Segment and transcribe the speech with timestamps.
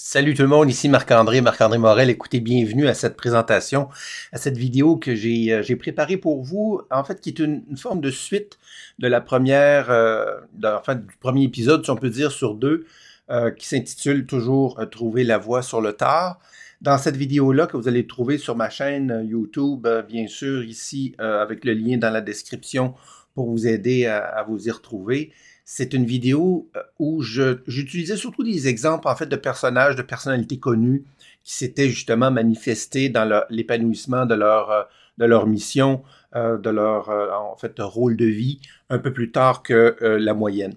[0.00, 2.08] Salut tout le monde, ici Marc-André, Marc-André Morel.
[2.08, 3.88] Écoutez, bienvenue à cette présentation,
[4.30, 8.00] à cette vidéo que j'ai euh, préparée pour vous, en fait, qui est une, forme
[8.00, 8.60] de suite
[9.00, 12.86] de la première, euh, enfin, du premier épisode, si on peut dire, sur deux,
[13.28, 16.38] euh, qui s'intitule toujours Trouver la voie sur le tard.
[16.80, 21.64] Dans cette vidéo-là, que vous allez trouver sur ma chaîne YouTube, bien sûr, ici, avec
[21.64, 22.94] le lien dans la description
[23.34, 25.32] pour vous aider à vous y retrouver,
[25.70, 30.58] c'est une vidéo euh, où j'utilisais surtout des exemples en fait de personnages, de personnalités
[30.58, 31.04] connues
[31.44, 34.88] qui s'étaient justement manifestés dans l'épanouissement de leur
[35.20, 36.02] euh, mission,
[36.34, 40.74] euh, de leur en fait rôle de vie un peu plus tard que la moyenne.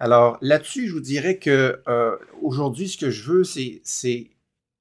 [0.00, 1.80] Alors là-dessus, je vous dirais que
[2.42, 4.30] aujourd'hui, ce que je veux, c'est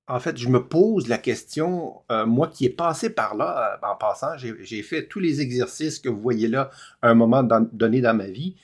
[0.07, 4.37] en fait, je me pose la question, moi qui ai passé par là, en passant,
[4.37, 6.71] j'ai fait tous les exercices que vous voyez là
[7.03, 8.55] à un moment donné dans ma vie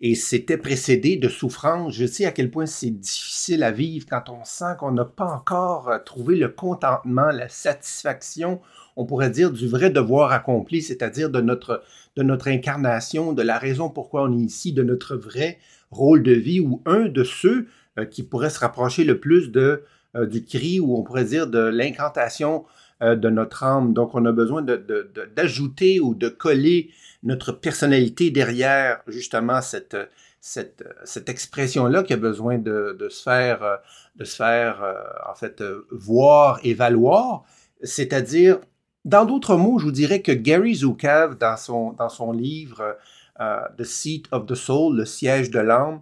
[0.00, 1.94] et c'était précédé de souffrance.
[1.94, 5.26] Je sais à quel point c'est difficile à vivre quand on sent qu'on n'a pas
[5.26, 8.60] encore euh, trouvé le contentement, la satisfaction,
[8.96, 11.82] on pourrait dire, du vrai devoir accompli, c'est-à-dire de notre,
[12.16, 15.58] de notre incarnation, de la raison pourquoi on est ici, de notre vrai
[15.90, 17.66] rôle de vie, ou un de ceux
[17.98, 19.82] euh, qui pourrait se rapprocher le plus de,
[20.14, 22.64] euh, du cri, ou on pourrait dire de l'incantation
[23.00, 23.92] de notre âme.
[23.92, 26.90] Donc on a besoin d'ajouter de, ou de coller
[27.22, 29.96] notre personnalité derrière justement cette,
[30.40, 33.80] cette, cette expression-là qui a besoin de, se faire,
[34.16, 34.94] de se faire euh,
[35.30, 37.44] en fait voir et valoir.
[37.82, 38.58] C'est-à-dire,
[39.04, 42.96] dans d'autres mots, je vous dirais que Gary Zukav, dans son, dans son livre
[43.40, 46.00] euh, The Seat of the Soul, le siège de l'âme,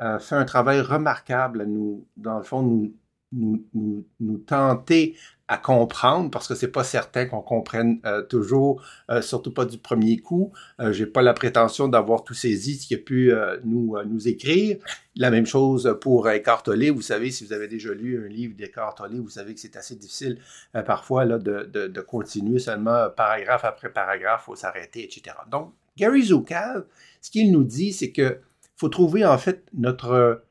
[0.00, 2.94] euh, fait un travail remarquable à nous, dans le fond, nous,
[3.32, 5.16] nous, nous, nous tenter
[5.48, 9.78] à comprendre parce que c'est pas certain qu'on comprenne euh, toujours, euh, surtout pas du
[9.78, 10.52] premier coup.
[10.78, 14.28] Euh, J'ai pas la prétention d'avoir tout saisi ce qu'il a pu euh, nous, nous
[14.28, 14.76] écrire.
[15.16, 16.64] La même chose pour Eckhart.
[16.66, 19.76] Vous savez, si vous avez déjà lu un livre d'Eckhart Tolle, vous savez que c'est
[19.76, 20.38] assez difficile
[20.86, 25.34] parfois là, de, de, de, continuer seulement paragraphe après paragraphe, faut s'arrêter, etc.
[25.50, 26.84] Donc, Gary Zukav,
[27.20, 28.38] ce qu'il nous dit, c'est que
[28.76, 30.42] faut trouver en fait notre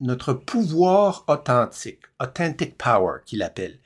[0.00, 3.78] notre pouvoir authentique, authentic power qu'il appelle.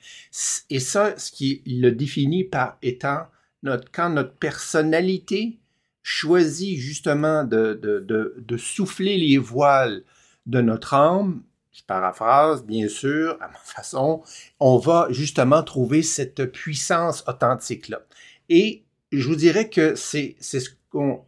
[0.70, 3.26] Et ça, ce qui le définit par étant
[3.62, 5.58] notre, quand notre personnalité
[6.02, 10.02] choisit justement de, de, de, de souffler les voiles
[10.46, 14.22] de notre âme, je paraphrase bien sûr à ma façon,
[14.60, 18.02] on va justement trouver cette puissance authentique-là.
[18.48, 20.58] Et je vous dirais que c'est ce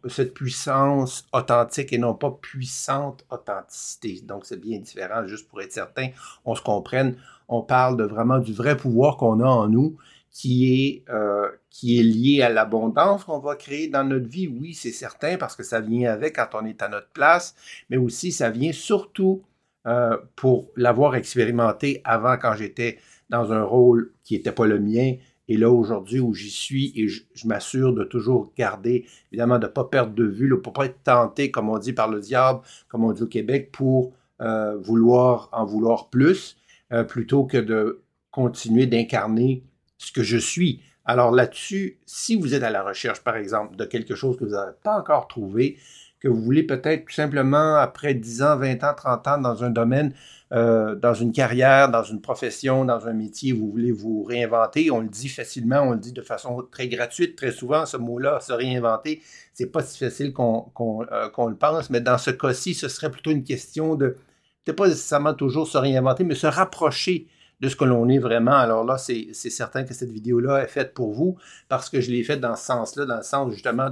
[0.07, 4.21] cette puissance authentique et non pas puissante authenticité.
[4.23, 6.09] Donc, c'est bien différent, juste pour être certain,
[6.43, 7.17] on se comprenne.
[7.47, 9.97] On parle vraiment du vrai pouvoir qu'on a en nous
[10.35, 14.47] qui est, euh, qui est lié à l'abondance qu'on va créer dans notre vie.
[14.47, 17.55] Oui, c'est certain, parce que ça vient avec quand on est à notre place,
[17.89, 19.43] mais aussi ça vient surtout
[19.87, 22.99] euh, pour l'avoir expérimenté avant quand j'étais
[23.29, 25.13] dans un rôle qui n'était pas le mien,
[25.47, 29.71] et là, aujourd'hui, où j'y suis, et je, m'assure de toujours garder, évidemment, de ne
[29.71, 32.61] pas perdre de vue, pour ne pas être tenté, comme on dit par le diable,
[32.87, 36.57] comme on dit au Québec, pour euh, vouloir en vouloir plus,
[36.91, 38.01] euh, plutôt que de
[38.31, 39.63] continuer d'incarner
[39.97, 40.81] ce que je suis.
[41.05, 44.51] Alors là-dessus, si vous êtes à la recherche, par exemple, de quelque chose que vous
[44.51, 45.77] n'avez pas encore trouvé,
[46.19, 49.69] que vous voulez peut-être tout simplement, après 10 ans, 20 ans, 30 ans dans un
[49.69, 50.13] domaine,
[50.55, 55.01] euh, dans une carrière, dans une profession, dans un métier, vous voulez vous réinventer, on
[55.01, 58.53] le dit facilement, on le dit de façon très gratuite, très souvent, ce mot-là, se
[58.53, 59.21] réinventer,
[59.53, 60.71] c'est pas si facile qu'on
[61.11, 64.15] euh, le pense, mais dans ce cas-ci, ce serait plutôt une question de,
[64.63, 67.27] peut-être pas nécessairement toujours se réinventer, mais se rapprocher
[67.59, 68.55] de ce que l'on est vraiment.
[68.55, 72.23] Alors là, c'est certain que cette vidéo-là est faite pour vous parce que je l'ai
[72.23, 73.89] faite dans ce sens-là, dans le sens justement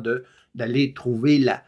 [0.56, 1.62] d'aller trouver la,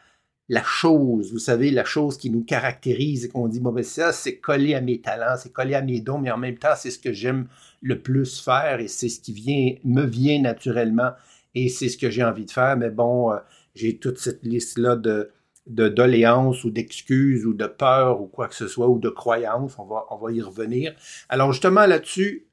[0.47, 4.11] la chose, vous savez, la chose qui nous caractérise et qu'on dit, bon, ben ça,
[4.11, 6.91] c'est collé à mes talents, c'est collé à mes dons, mais en même temps, c'est
[6.91, 7.47] ce que j'aime
[7.81, 11.11] le plus faire et c'est ce qui vient, me vient naturellement
[11.55, 12.78] et c'est ce que j'ai envie de faire.
[12.78, 13.38] Mais bon, euh,
[13.73, 15.31] j'ai toute cette liste-là de,
[15.66, 19.79] de doléances ou d'excuses ou de peurs ou quoi que ce soit ou de croyances.
[19.79, 20.93] On va, on va y revenir.
[21.28, 22.46] Alors, justement, là-dessus,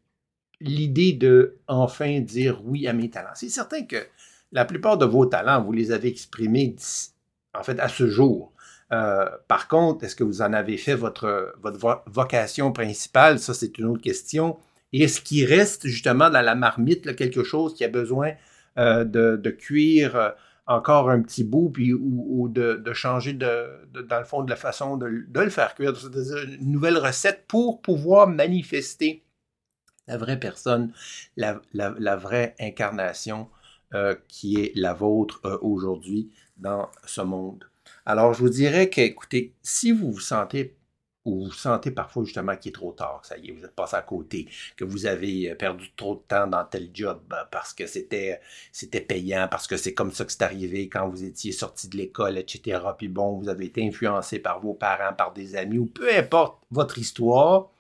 [0.61, 3.34] l'idée de enfin dire oui à mes talents.
[3.34, 3.96] C'est certain que
[4.52, 6.75] la plupart de vos talents, vous les avez exprimés
[7.54, 8.52] en fait, à ce jour.
[8.93, 13.38] Euh, par contre, est-ce que vous en avez fait votre, votre vocation principale?
[13.38, 14.58] Ça, c'est une autre question.
[14.93, 18.32] Et est-ce qu'il reste justement dans la marmite quelque chose qui a besoin
[18.78, 20.31] euh, de, de, cuire euh,
[20.66, 23.66] encore un petit bout, puis, ou, de, de, changer de,
[24.02, 27.81] dans le fond de la façon de, le faire cuire, c'est-à-dire une nouvelle recette pour
[27.81, 29.25] pouvoir manifester
[30.06, 30.93] la vraie personne,
[31.37, 33.48] la, la vraie incarnation
[34.28, 36.31] qui est la vôtre aujourd'hui?
[36.56, 37.64] Dans ce monde.
[38.06, 40.76] Alors, je vous dirais que, écoutez, si vous vous sentez
[41.25, 43.96] ou vous sentez parfois justement qu'il est trop tard, ça y est, vous êtes passé
[43.96, 47.72] à côté, que vous avez euh, perdu trop de temps dans tel job ben, parce
[47.72, 48.40] que c'était
[48.72, 51.96] c'était payant, parce que c'est comme ça que c'est arrivé quand vous étiez sorti de
[51.96, 52.81] l'école, etc.
[52.98, 56.60] Puis bon, vous avez été influencé par vos parents, par des amis, ou peu importe
[56.70, 57.70] votre histoire,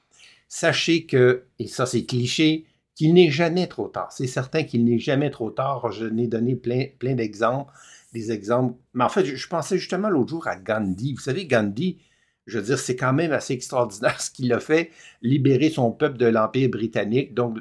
[0.48, 4.12] sachez que, et ça c'est cliché, qu'il n'est jamais trop tard.
[4.12, 5.90] C'est certain qu'il n'est jamais trop tard.
[5.92, 7.72] Je n'ai donné plein d'exemples,
[8.12, 8.74] des exemples.
[8.94, 11.14] Mais en fait, je, pensais justement l'autre jour à Gandhi.
[11.14, 11.98] Vous savez, Gandhi,
[12.46, 14.90] je veux dire, c'est quand même assez extraordinaire ce qu'il a fait,
[15.22, 17.34] libérer son peuple de l'Empire britannique.
[17.34, 17.58] Donc,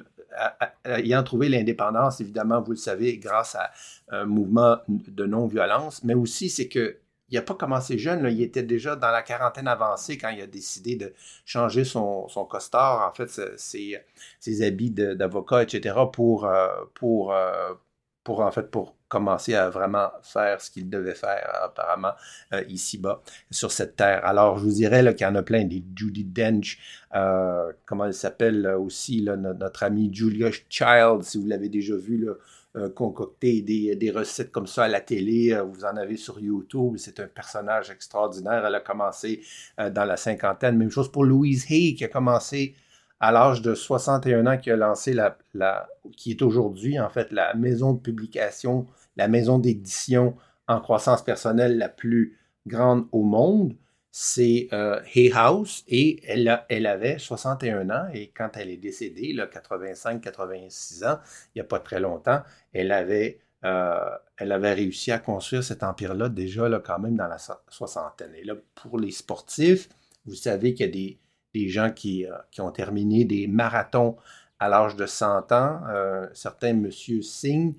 [0.85, 3.71] ayant trouvé l'indépendance, évidemment, vous le savez, grâce à
[4.09, 6.97] un mouvement de non-violence, mais aussi c'est que
[7.31, 10.47] il n'a pas commencé jeune, il était déjà dans la quarantaine avancée quand il a
[10.47, 11.13] décidé de
[11.45, 14.01] changer son, son costard, en fait, ses,
[14.41, 17.73] ses habits d'avocat, etc., pour, euh, pour, euh,
[18.25, 22.13] pour, en fait, pour commencer à vraiment faire ce qu'il devait faire apparemment
[22.53, 23.21] euh, ici-bas
[23.51, 24.25] sur cette terre.
[24.25, 26.79] Alors je vous dirais qu'il y en a plein, des Judy Dench,
[27.13, 32.31] euh, comment elle s'appelle aussi, notre, amie Julia Child, si vous l'avez déjà vu, là,
[32.77, 35.59] euh, concocter des, des, recettes comme ça à la télé.
[35.61, 36.93] vous en avez sur YouTube.
[36.95, 38.65] C'est un personnage extraordinaire.
[38.65, 39.41] Elle a commencé
[39.77, 40.77] dans la cinquantaine.
[40.77, 42.75] Même chose pour Louise Hay qui a commencé
[43.19, 47.33] à l'âge de 61 ans qui a lancé la, la qui est aujourd'hui en fait
[47.33, 50.35] la maison de publication la maison d'édition
[50.67, 53.75] en croissance personnelle la plus grande au monde,
[54.11, 61.07] c'est euh, Hay House et elle, avait 61 ans et quand elle est décédée, 85-86
[61.07, 61.19] ans,
[61.55, 62.41] il n'y a pas très longtemps,
[62.73, 67.37] elle avait, euh, elle avait réussi à construire cet empire-là déjà quand même dans la
[67.69, 68.33] soixantaine.
[68.35, 69.87] Et là, pour les sportifs,
[70.25, 71.19] vous savez qu'il y a des,
[71.53, 74.17] des gens qui, euh, qui, ont terminé des marathons
[74.59, 75.81] à l'âge de 100 ans.
[76.33, 77.73] Certains, Monsieur Singh,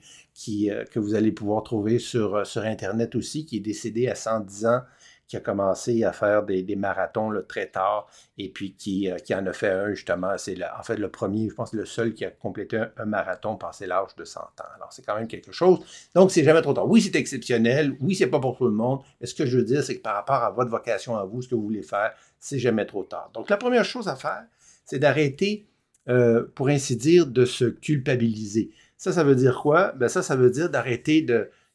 [0.49, 4.15] euh, que vous allez pouvoir trouver sur, euh, sur Internet aussi, qui est décédé à
[4.15, 4.81] 110 ans,
[5.29, 8.07] qui a commencé à faire des, marathons très tard
[8.37, 10.37] et puis qui, qui, en a fait un justement.
[10.37, 13.87] C'est en fait le premier, je pense, le seul qui a complété un, marathon passé
[13.87, 14.73] l'âge de 100 ans.
[14.77, 15.81] Alors c'est quand même quelque chose.
[16.15, 16.87] Donc c'est jamais trop tard.
[16.87, 17.97] Oui, c'est exceptionnel.
[18.01, 19.01] Oui, c'est pas pour tout le monde.
[19.21, 21.41] Mais ce que je veux dire, c'est que par rapport à votre vocation à vous,
[21.41, 23.31] ce que vous voulez faire, c'est jamais trop tard.
[23.33, 24.45] Donc la première chose à faire,
[24.85, 25.67] c'est d'arrêter
[26.09, 28.73] euh, pour ainsi dire, de se culpabiliser.
[29.03, 29.91] Ça, ça veut dire quoi?
[29.97, 31.27] Ben ça, ça veut dire d'arrêter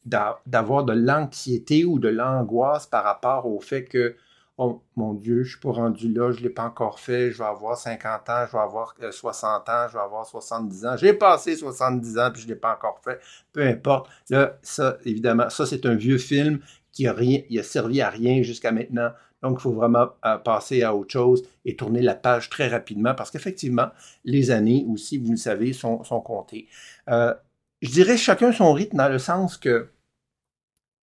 [0.05, 4.15] d'avoir de l'anxiété ou de l'angoisse par rapport au fait que,
[4.57, 7.31] oh mon Dieu, je ne suis pas rendu là, je ne l'ai pas encore fait,
[7.31, 10.85] je vais avoir 50 ans, je vais avoir 60 euh, ans, je vais avoir 70
[10.85, 10.95] ans.
[10.95, 13.19] J'ai passé 70 ans puis je ne l'ai pas encore fait.
[13.51, 14.09] Peu importe.
[14.29, 16.61] Là, ça, évidemment, ça, c'est un vieux film
[16.93, 19.09] qui a, rien, il a servi à rien jusqu'à maintenant.
[19.47, 23.15] Donc, il faut vraiment euh, passer à autre chose et tourner la page très rapidement
[23.15, 23.89] parce qu'effectivement,
[24.25, 26.67] les années aussi, vous le savez, sont, comptées.
[27.09, 27.33] Euh,
[27.81, 29.89] je dirais chacun son rythme dans le sens que,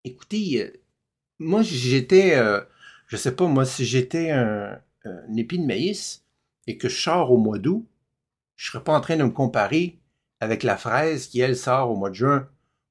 [0.04, 0.82] écoutez, euh,
[1.40, 2.36] moi, j'étais,
[3.08, 6.24] je sais pas, moi, si j'étais un, un, épi de maïs
[6.68, 7.86] et que je sors au mois d'août,
[8.56, 9.98] je serais pas en train de me comparer
[10.40, 12.48] avec la fraise qui, elle, sort au mois de juin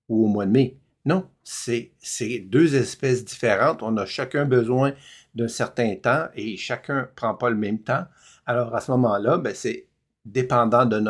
[0.09, 0.77] ou au mois de mai.
[1.05, 1.93] Non, c'est
[2.41, 3.83] deux espèces différentes.
[3.83, 4.95] On a chacun besoin
[5.35, 8.05] d'un certain temps et chacun ne prend pas le même temps.
[8.47, 9.87] Alors à ce moment-là, ben, c'est
[10.25, 11.03] dépendant de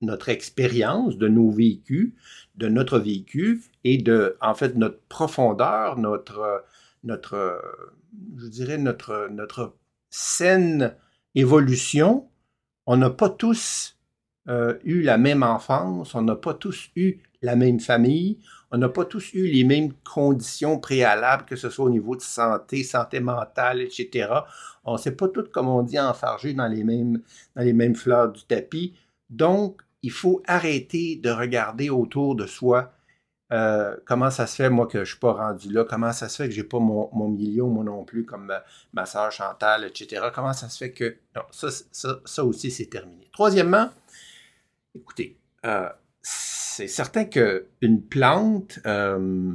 [0.00, 2.12] notre expérience, de nos vécus,
[2.56, 6.62] de notre vécu et de, en fait, notre profondeur, notre,
[7.04, 9.74] je dirais, notre, notre
[10.10, 10.94] saine
[11.34, 12.28] évolution.
[12.86, 13.98] On n'a pas tous
[14.48, 18.38] euh, eu la même enfance, on n'a pas tous eu la même famille,
[18.74, 22.20] on n'a pas tous eu les mêmes conditions préalables, que ce soit au niveau de
[22.20, 24.28] santé, santé mentale, etc.
[24.82, 27.22] On ne sait pas tout, comme on dit, enfargé dans les mêmes,
[27.54, 28.96] dans les mêmes fleurs du tapis.
[29.30, 32.92] Donc, il faut arrêter de regarder autour de soi
[33.52, 35.84] euh, comment ça se fait, moi, que je ne suis pas rendu là?
[35.84, 38.52] Comment ça se fait que je n'ai pas mon, million, moi non plus, comme
[38.92, 40.30] ma, soeur Chantal, etc.
[40.34, 41.18] Comment ça se fait que...
[41.36, 41.68] Non, ça,
[42.24, 43.28] ça, aussi, c'est terminé.
[43.32, 43.90] Troisièmement,
[44.96, 45.88] écoutez, euh,
[46.76, 49.54] c'est certain qu'une plante, euh,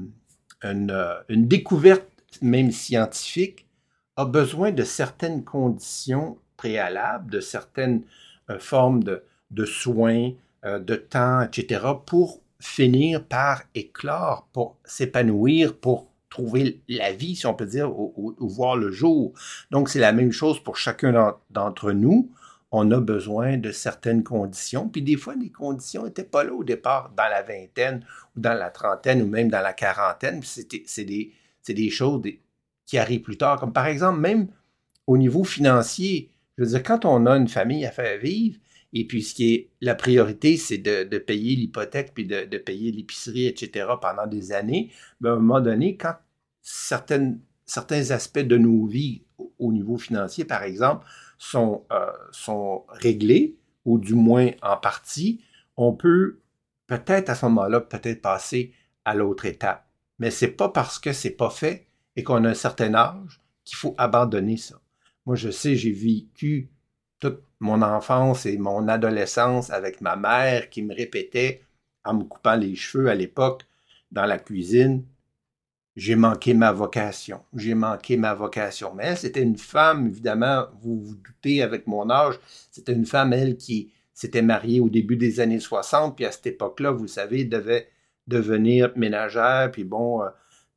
[0.63, 2.07] euh, une, découverte
[2.41, 3.67] même scientifique,
[4.15, 8.03] a besoin de certaines conditions préalables, de certaines
[8.49, 10.31] euh, formes de, soins,
[10.63, 17.53] de temps, etc., pour finir par éclore, pour s'épanouir, pour trouver la vie, si on
[17.53, 19.33] peut dire, ou voir le jour.
[19.71, 22.29] Donc, c'est la même chose pour chacun d'entre nous
[22.71, 24.89] on a besoin de certaines conditions.
[24.89, 28.53] Puis des fois, les conditions n'étaient pas là au départ, dans la vingtaine, ou dans
[28.53, 30.41] la trentaine, ou même dans la quarantaine.
[30.43, 32.21] C'est des, choses
[32.85, 33.59] qui arrivent plus tard.
[33.59, 34.47] Comme par exemple, même
[35.07, 38.59] au niveau financier, je veux dire, quand on a une famille à faire vivre,
[38.93, 44.51] et puis la priorité, c'est de, payer l'hypothèque, puis de, payer l'épicerie, etc., pendant des
[44.51, 46.15] années, ben, à un moment donné, quand
[46.61, 49.23] certains aspects de nos vies
[49.57, 51.05] au niveau financier, par exemple,
[51.39, 55.43] sont, euh, sont réglés, ou du moins en partie,
[55.75, 56.41] on peut
[56.85, 58.73] peut-être à ce moment-là, peut-être passer
[59.05, 59.87] à l'autre étape.
[60.19, 63.77] Mais c'est pas parce que c'est pas fait et qu'on a un certain âge qu'il
[63.77, 64.79] faut abandonner ça.
[65.25, 66.69] Moi, je sais, j'ai vécu
[67.19, 71.63] toute mon enfance et mon adolescence avec ma mère qui me répétait,
[72.03, 73.65] en me coupant les cheveux à l'époque,
[74.11, 75.05] dans la cuisine,
[75.95, 78.93] j'ai manqué ma vocation, j'ai manqué ma vocation.
[78.95, 82.39] Mais c'était une femme, évidemment, vous vous doutez avec mon âge,
[82.71, 86.47] c'était une femme, elle, qui s'était mariée au début des années 60, puis à cette
[86.47, 87.89] époque-là, vous savez, devait
[88.27, 90.29] devenir ménagère, puis bon, euh,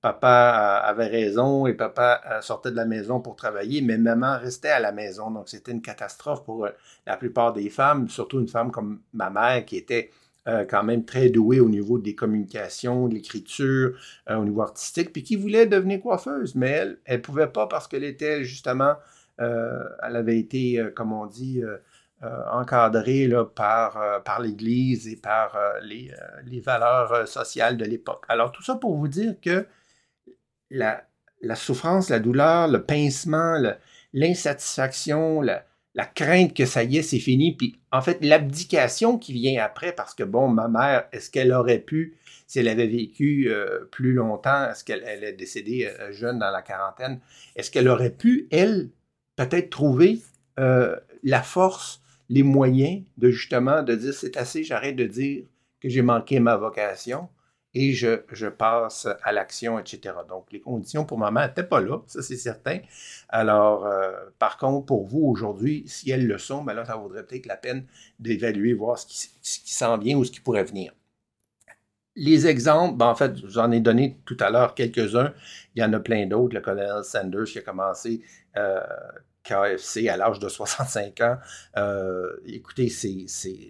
[0.03, 4.69] papa avait raison et papa euh, sortait de la maison pour travailler, mais maman restait
[4.69, 5.31] à la maison.
[5.31, 6.71] Donc, c'était une catastrophe pour euh,
[7.07, 10.11] la plupart des femmes, surtout une femme comme ma mère qui était
[10.49, 15.23] euh, quand même très douée au niveau des communications, de l'écriture, au niveau artistique, puis
[15.23, 18.95] qui voulait devenir coiffeuse, mais elle, ne pouvait pas parce qu'elle était justement,
[19.39, 21.63] elle avait été, comme on dit,
[22.23, 26.13] encadrée là, par, par l'Église et par les,
[26.45, 28.25] les, valeurs sociales de l'époque.
[28.29, 29.67] Alors, tout ça pour vous dire que
[30.73, 31.05] la,
[31.55, 33.61] souffrance, la douleur, le pincement,
[34.13, 35.65] l'insatisfaction, la,
[36.15, 37.57] crainte que ça y est, c'est fini.
[37.57, 41.81] Puis en fait, l'abdication qui vient après, parce que bon, ma mère, est-ce qu'elle aurait
[41.81, 46.51] pu, si elle avait vécu euh, plus longtemps, est-ce qu'elle est décédée euh, jeune dans
[46.51, 47.21] la quarantaine,
[47.57, 48.91] est-ce qu'elle aurait pu, elle,
[49.37, 50.21] peut-être trouver
[50.59, 55.45] euh, la force, les moyens de justement de dire c'est assez, j'arrête de dire
[55.81, 57.29] que j'ai manqué ma vocation
[57.75, 60.15] et je, passe à l'action, etc.
[60.29, 62.81] Donc, les conditions pour maman n'étaient pas là, ça c'est certain.
[63.29, 67.25] Alors, euh, par contre, pour vous aujourd'hui, si elles le sont, ben là, ça vaudrait
[67.25, 67.87] peut-être la peine
[68.19, 70.93] d'évaluer, voir ce qui, ce qui s'en vient ou ce qui pourrait venir.
[72.15, 75.33] Les exemples, ben en fait, j'en ai donné tout à l'heure quelques-uns.
[75.75, 76.55] Il y en a plein d'autres.
[76.55, 78.23] Le colonel Sanders qui a commencé
[78.59, 78.81] euh,
[79.43, 81.37] KFC à l'âge de 65 ans.
[81.77, 83.27] Euh, écoutez, c'est,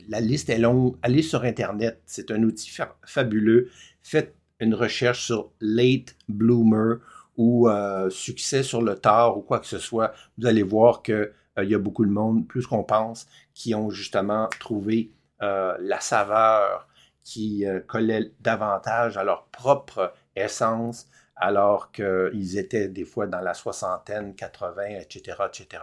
[0.08, 0.96] la liste est longue.
[1.02, 2.70] Allez sur Internet, c'est un outil
[3.04, 3.70] fabuleux
[4.02, 6.98] faites une recherche sur late bloomer
[7.36, 11.32] ou euh, succès sur le tard ou quoi que ce soit, vous allez voir qu'il
[11.58, 15.10] euh, y a beaucoup de monde, plus qu'on pense, qui ont justement trouvé
[15.40, 16.86] la saveur
[17.24, 21.08] qui collait davantage à leur propre essence,
[21.42, 25.82] alors qu'ils étaient des fois dans la soixantaine, 80, etc., etc.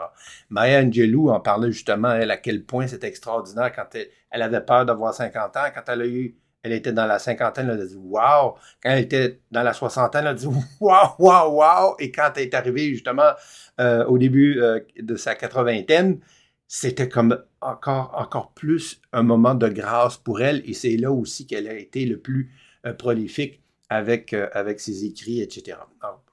[0.49, 3.87] Maya Angelou en parlait justement, elle, à quel point c'était extraordinaire quand
[4.31, 7.69] elle, avait peur d'avoir 50 ans, quand elle a eu elle était dans la cinquantaine,
[7.69, 8.55] elle a dit Wow!
[8.83, 10.47] Quand elle était dans la soixantaine, elle a dit
[10.81, 11.95] Wow, wow, wow!
[11.99, 13.31] Et quand elle est arrivée justement
[13.79, 16.19] euh, au début euh, de sa quatre-vingtaine,
[16.67, 20.61] c'était comme encore, encore plus un moment de grâce pour elle.
[20.69, 22.51] Et c'est là aussi qu'elle a été le plus
[22.85, 25.77] euh, prolifique avec, avec ses écrits, etc.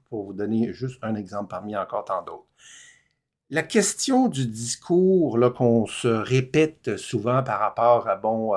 [0.08, 2.46] pour vous donner juste un exemple parmi encore tant d'autres.
[3.50, 8.52] La question du discours qu'on se répète souvent par rapport à bon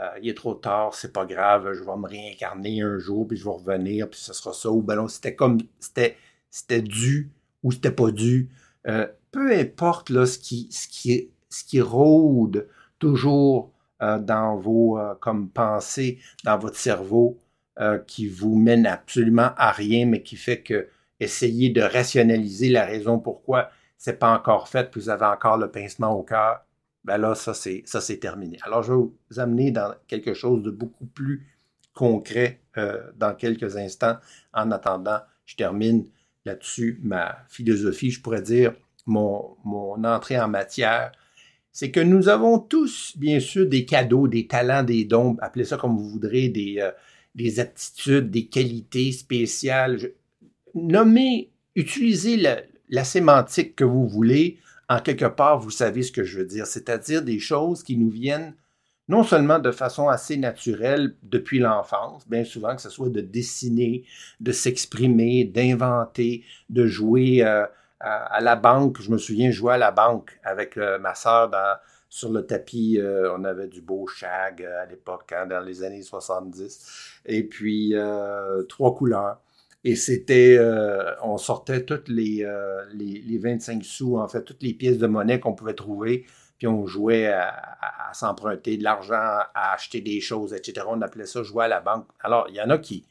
[0.00, 3.36] euh, il est trop tard, c'est pas grave, je vais me réincarner un jour, puis
[3.36, 4.70] je vais revenir, puis ce sera ça.
[4.70, 7.30] Ou ben non, c'était comme, c'était, dû
[7.62, 8.48] ou c'était pas dû.
[8.86, 10.88] Euh, peu importe là, ce, qui, ce,
[11.50, 12.66] ce qui rôde
[12.98, 17.38] toujours euh, dans vos comme pensées, dans votre cerveau,
[18.06, 23.18] qui vous mène absolument à rien, mais qui fait que essayez de rationaliser la raison
[23.18, 26.60] pourquoi c'est pas encore fait, puis vous avez encore le pincement au cœur
[27.04, 28.58] ben là, ça c'est, ça c'est terminé.
[28.62, 31.46] Alors, je vais vous amener dans quelque chose de beaucoup plus
[31.94, 34.16] concret euh, dans quelques instants.
[34.52, 36.06] En attendant, je termine
[36.44, 38.74] là-dessus ma philosophie, je pourrais dire
[39.06, 41.12] mon, mon entrée en matière.
[41.72, 45.76] C'est que nous avons tous, bien sûr, des cadeaux, des talents, des dons, appelez ça
[45.76, 46.90] comme vous voudrez, des, euh,
[47.42, 50.12] des aptitudes, des qualités spéciales.
[50.74, 52.36] Nommez, utilisez
[52.88, 56.66] la, sémantique que vous voulez en quelque part, vous savez ce que je veux dire,
[56.66, 58.54] c'est-à-dire des choses qui nous viennent
[59.08, 64.04] non seulement de façon assez naturelle depuis l'enfance, bien souvent que ce soit de dessiner,
[64.38, 67.66] de s'exprimer, d'inventer, de jouer euh,
[67.98, 69.00] à, la banque.
[69.00, 71.50] Je me souviens jouer à la banque avec euh, ma sœur
[72.10, 72.98] sur le tapis.
[72.98, 77.22] Euh, on avait du beau shag à l'époque, hein, dans les années 70.
[77.24, 77.94] Et puis,
[78.68, 79.40] trois couleurs.
[79.82, 84.62] Et c'était, euh, on sortait toutes les, euh, les, les, 25 sous, en fait, toutes
[84.62, 86.26] les pièces de monnaie qu'on pouvait trouver,
[86.58, 90.86] puis on jouait à, s'emprunter de l'argent, à acheter des choses, etc.
[90.88, 92.06] On appelait ça jouer à la banque.
[92.20, 93.06] Alors, il y en a qui,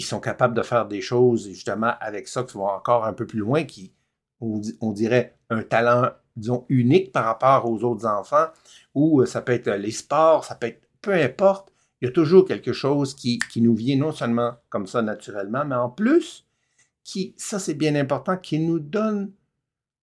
[0.00, 3.38] sont capables de faire des choses, justement, avec ça, qui vont encore un peu plus
[3.38, 3.94] loin, qui,
[4.40, 8.46] on dirait, un talent, disons, unique par rapport aux autres enfants,
[8.94, 11.74] ou euh, ça peut être les sports, ça peut être peu importe
[12.04, 15.74] il y a toujours quelque chose qui, nous vient non seulement comme ça naturellement, mais
[15.74, 16.46] en plus,
[17.02, 19.32] qui, ça c'est bien important, qui nous donne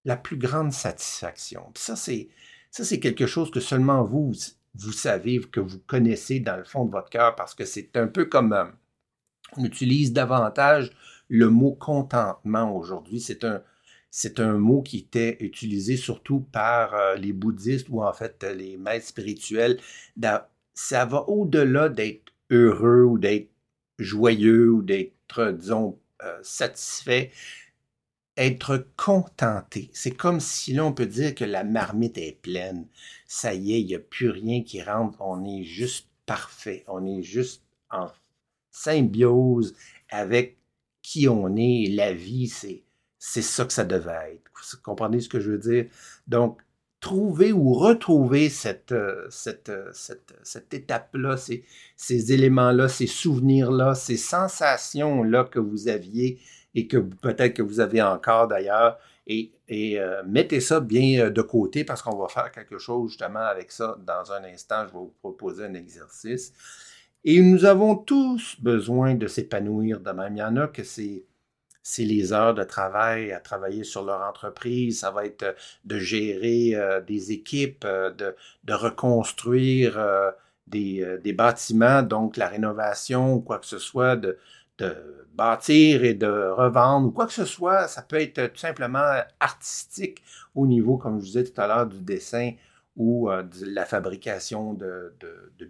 [0.04, 1.72] la plus grande satisfaction.
[1.76, 2.30] ça, c'est,
[2.72, 4.34] ça, c'est quelque chose que seulement vous,
[4.74, 8.08] vous savez, que vous connaissez dans le fond de votre cœur, parce que c'est un
[8.08, 8.66] peu comme euh,
[9.58, 10.92] on utilise davantage
[11.28, 13.20] le mot contentement aujourd'hui.
[13.20, 13.62] C'est un,
[14.12, 18.78] c'est un mot qui était utilisé surtout par euh, les bouddhistes ou en fait les
[18.78, 19.80] maîtres spirituels.
[20.74, 23.50] Ça va au-delà d'être heureux ou d'être
[24.00, 27.32] joyeux ou d'être, disons, euh, satisfait
[28.38, 29.90] être contenté.
[29.94, 32.88] C'est comme si là, on peut dire que la marmite est pleine.
[33.28, 35.18] Ça y est, il n'y a plus rien qui rentre.
[35.22, 36.84] On est juste parfait.
[36.88, 38.08] On est juste en
[38.72, 39.76] symbiose
[40.10, 40.58] avec
[41.02, 41.88] qui on est.
[41.90, 42.84] La vie, c'est,
[43.24, 44.52] c'est ça que ça devait être.
[44.56, 45.86] Vous comprenez ce que je veux dire?
[46.28, 46.60] Donc,
[47.00, 49.30] trouver ou retrouver cette, euh,
[49.70, 56.40] euh, cette étape-là, ces, éléments-là, ces souvenirs-là, ces sensations-là que vous aviez
[56.74, 58.98] et que peut-être que vous avez encore d'ailleurs.
[59.28, 63.40] Et, euh, mettez ça bien euh, de côté parce qu'on va faire quelque chose justement
[63.40, 64.88] avec ça dans un instant.
[64.88, 66.54] Je vais vous proposer un exercice.
[67.24, 70.36] Et nous avons tous besoin de s'épanouir de même.
[70.36, 71.24] Il y en a que c'est
[71.84, 76.76] c'est les heures de travail à travailler sur leur entreprise, ça va être de gérer
[76.76, 80.00] euh, des équipes, de, de, reconstruire
[80.68, 84.38] des, des, bâtiments, donc la rénovation ou quoi que ce soit, de,
[84.78, 84.96] de
[85.34, 87.88] bâtir et de revendre ou quoi que ce soit.
[87.88, 90.24] Ça peut être tout simplement artistique
[90.56, 92.54] au niveau, comme je vous disais tout à l'heure, du dessin
[92.96, 95.14] ou euh, de la fabrication de,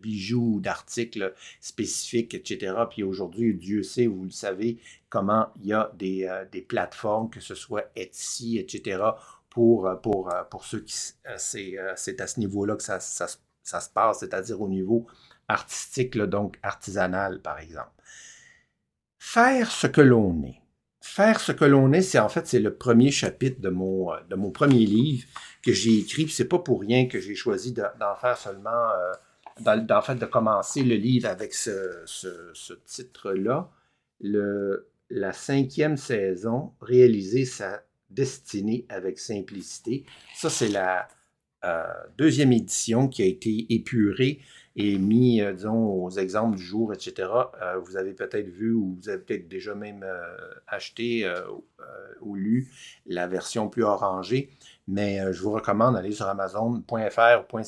[0.01, 2.73] bijoux ou d'articles spécifiques, etc.
[2.89, 7.39] Puis aujourd'hui, Dieu sait, vous le savez, comment il y a des, euh, plateformes, que
[7.39, 9.03] ce soit Etsy, etc.,
[9.49, 10.95] pour, euh, pour, pour ceux qui...
[11.37, 15.05] c'est, à ce niveau-là que ça, ça, se passe, c'est-à-dire au niveau
[15.47, 17.91] artistique, donc artisanal, par exemple.
[19.19, 20.61] Faire ce que l'on est.
[21.01, 24.35] Faire ce que l'on est, c'est en fait c'est le premier chapitre de mon, de
[24.35, 25.27] mon premier livre
[25.63, 26.25] que j'ai écrit.
[26.25, 30.25] Puis c'est pas pour rien que j'ai choisi d'en faire seulement, euh, d'en fait de
[30.25, 33.69] commencer le livre avec ce, ce, titre-là.
[35.09, 40.05] La cinquième saison, réaliser sa destinée avec simplicité.
[40.35, 41.07] Ça, c'est la
[41.63, 41.83] euh,
[42.17, 44.39] deuxième édition qui a été épurée
[44.75, 47.27] et mis, euh, disons, aux exemples du jour, etc.,
[47.61, 51.29] euh, vous avez peut-être vu ou vous avez peut-être déjà même euh, acheté
[52.21, 52.71] ou lu
[53.05, 54.49] la version plus orangée,
[54.87, 57.59] mais je vous recommande d'aller sur amazon.fr ou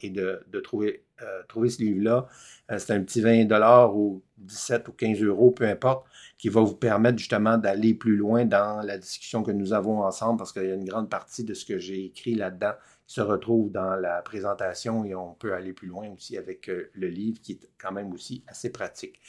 [0.00, 1.04] et de, de trouver,
[1.48, 2.28] trouver ce livre-là.
[2.76, 6.76] c'est un petit 20 dollars ou 17 ou 15 euros, peu importe, qui va vous
[6.76, 10.70] permettre justement d'aller plus loin dans la discussion que nous avons ensemble, parce qu'il y
[10.70, 12.74] a une grande partie de ce que j'ai écrit là-dedans
[13.06, 17.08] se retrouve dans la présentation et on peut aller plus loin aussi avec euh, le
[17.08, 19.20] livre qui est quand même aussi assez pratique.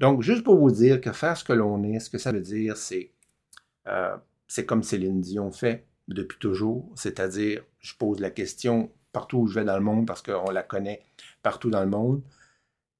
[0.00, 2.40] Donc, juste pour vous dire que faire ce que l'on est, ce que ça veut
[2.40, 3.12] dire, c'est
[3.88, 4.16] euh,
[4.46, 9.58] c'est comme Céline Dion fait depuis toujours, c'est-à-dire, je pose la question partout où je
[9.58, 11.02] vais dans le monde parce qu'on la connaît
[11.42, 12.22] partout dans le monde.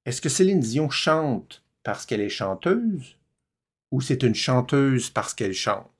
[0.05, 3.17] Est-ce que Céline Dion chante parce qu'elle est chanteuse
[3.91, 5.92] ou c'est une chanteuse parce qu'elle chante?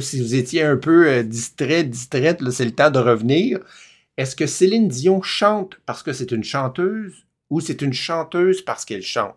[0.00, 3.60] Si vous étiez un peu euh, distrait, distraite, c'est le temps de revenir.
[4.16, 8.84] Est-ce que Céline Dion chante parce que c'est une chanteuse ou c'est une chanteuse parce
[8.84, 9.36] qu'elle chante?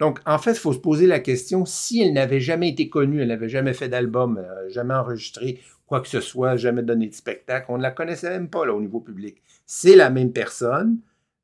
[0.00, 3.20] Donc, en fait, il faut se poser la question, si elle n'avait jamais été connue,
[3.20, 7.14] elle n'avait jamais fait d'album, euh, jamais enregistré quoi que ce soit, jamais donné de
[7.14, 9.42] spectacle, on ne la connaissait même pas là, au niveau public.
[9.66, 10.98] C'est la même personne,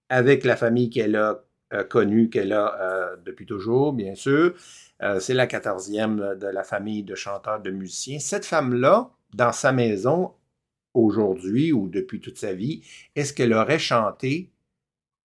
[0.08, 4.54] avec la famille qu'elle a euh, connue, qu'elle a depuis toujours, bien sûr,
[5.02, 8.18] euh, c'est la quatorzième de la famille de chanteurs, de musiciens.
[8.18, 10.34] Cette femme-là, dans sa maison,
[10.94, 12.82] aujourd'hui ou depuis toute sa vie,
[13.14, 14.50] est-ce qu'elle aurait chanté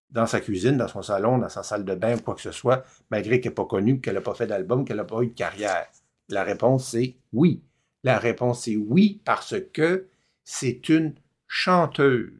[0.09, 2.83] dans sa cuisine, dans son salon, dans sa salle de bain, quoi que ce soit,
[3.09, 5.33] malgré qu'elle n'est pas connue, qu'elle n'a pas fait d'album, qu'elle n'a pas eu de
[5.33, 5.87] carrière?
[6.27, 7.63] La réponse, c'est oui.
[8.03, 10.07] La réponse est oui parce que
[10.43, 11.15] c'est une
[11.47, 12.33] chanteuse.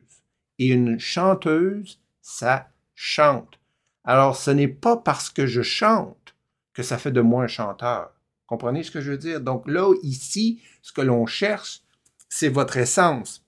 [0.59, 3.59] Et une chanteuse, ça chante.
[4.03, 6.20] Alors, ce n'est pas parce que je chante
[6.73, 8.11] que ça fait de moi un chanteur.
[8.47, 9.41] Comprenez ce que je veux dire?
[9.41, 11.81] Donc là, ici, ce que l'on cherche,
[12.27, 13.45] c'est votre essence.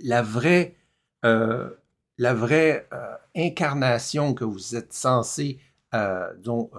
[0.00, 0.76] La vraie,
[1.24, 1.70] euh,
[2.18, 5.58] la vraie euh, incarnation que vous êtes censé
[5.94, 6.32] euh,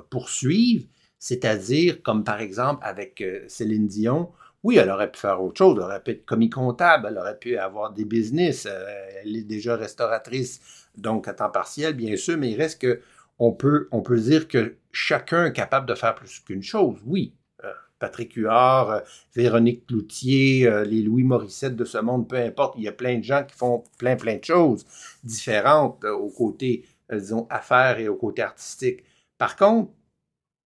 [0.10, 0.86] poursuivre,
[1.20, 4.32] c'est-à-dire, comme par exemple avec Céline Dion,
[4.64, 7.38] oui, elle aurait pu faire autre chose, elle aurait pu être commis comptable, elle aurait
[7.38, 12.52] pu avoir des business, elle est déjà restauratrice, donc à temps partiel, bien sûr, mais
[12.52, 13.02] il reste que
[13.44, 17.36] on peut, dire que chacun est capable de faire plus qu'une chose, oui.
[17.64, 19.00] Euh, Patrick Huard, euh,
[19.36, 23.18] Véronique Cloutier, euh, les Louis Morissette de ce monde, peu importe, il y a plein
[23.18, 24.86] de gens qui font plein, plein de choses
[25.24, 29.04] différentes au côté, disons, affaires et au côté artistique.
[29.38, 29.92] Par contre,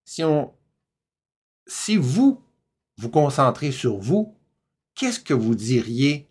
[0.05, 0.53] si on,
[1.65, 2.41] si vous
[2.97, 4.35] vous concentrez sur vous,
[4.95, 6.29] qu'est-ce que vous diriez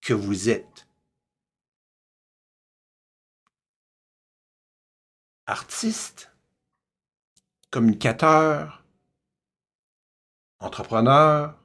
[0.00, 0.89] que vous êtes?
[5.50, 6.30] Artiste,
[7.72, 8.84] communicateur,
[10.60, 11.58] entrepreneur,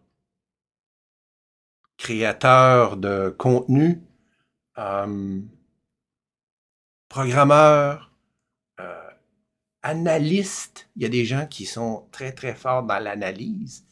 [1.95, 4.01] créateur de contenu,
[4.79, 5.39] euh,
[7.09, 8.11] programmeur,
[8.79, 9.09] euh,
[9.83, 10.89] analyste.
[10.95, 13.85] Il y a des gens qui sont très, très forts dans l'analyse.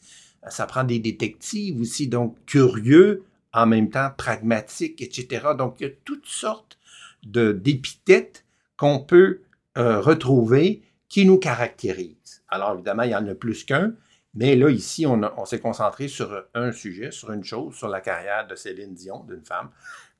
[0.48, 5.50] Ça prend des détectives aussi, donc curieux, en même temps pragmatiques, etc.
[5.56, 6.80] Donc, il y a toutes sortes
[7.22, 8.44] d'épithètes
[8.76, 9.43] qu'on peut
[9.76, 12.42] euh, retrouver qui nous caractérisent.
[12.48, 13.94] Alors, évidemment, il y en a plus qu'un,
[14.34, 18.46] mais là, ici, on, s'est concentré sur un sujet, sur une chose, sur la carrière
[18.46, 19.70] de Céline Dion, d'une femme,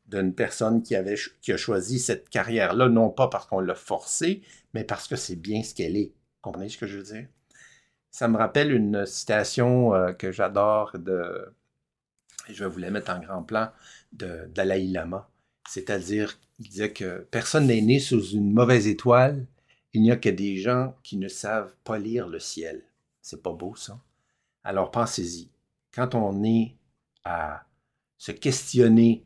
[0.07, 4.43] d'une personne qui, avait, qui a choisi cette carrière-là, non pas parce qu'on l'a forcée,
[4.73, 6.12] mais parce que c'est bien ce qu'elle est.
[6.43, 7.27] Comprenez ce que je veux dire?
[8.11, 11.53] Ça me rappelle une citation euh, que j'adore de,
[12.49, 13.71] je vais mettre en grand plan,
[14.12, 15.29] de Dalai Lama.
[15.68, 19.46] C'est-à-dire, il disait que personne n'est né sous une mauvaise étoile,
[19.92, 22.83] il n'y a que des gens qui ne savent pas lire le ciel.
[23.22, 23.98] C'est pas beau, ça?
[24.64, 25.48] Alors pensez-y.
[25.92, 26.74] Quand on est
[27.24, 27.64] à
[28.18, 29.24] se questionner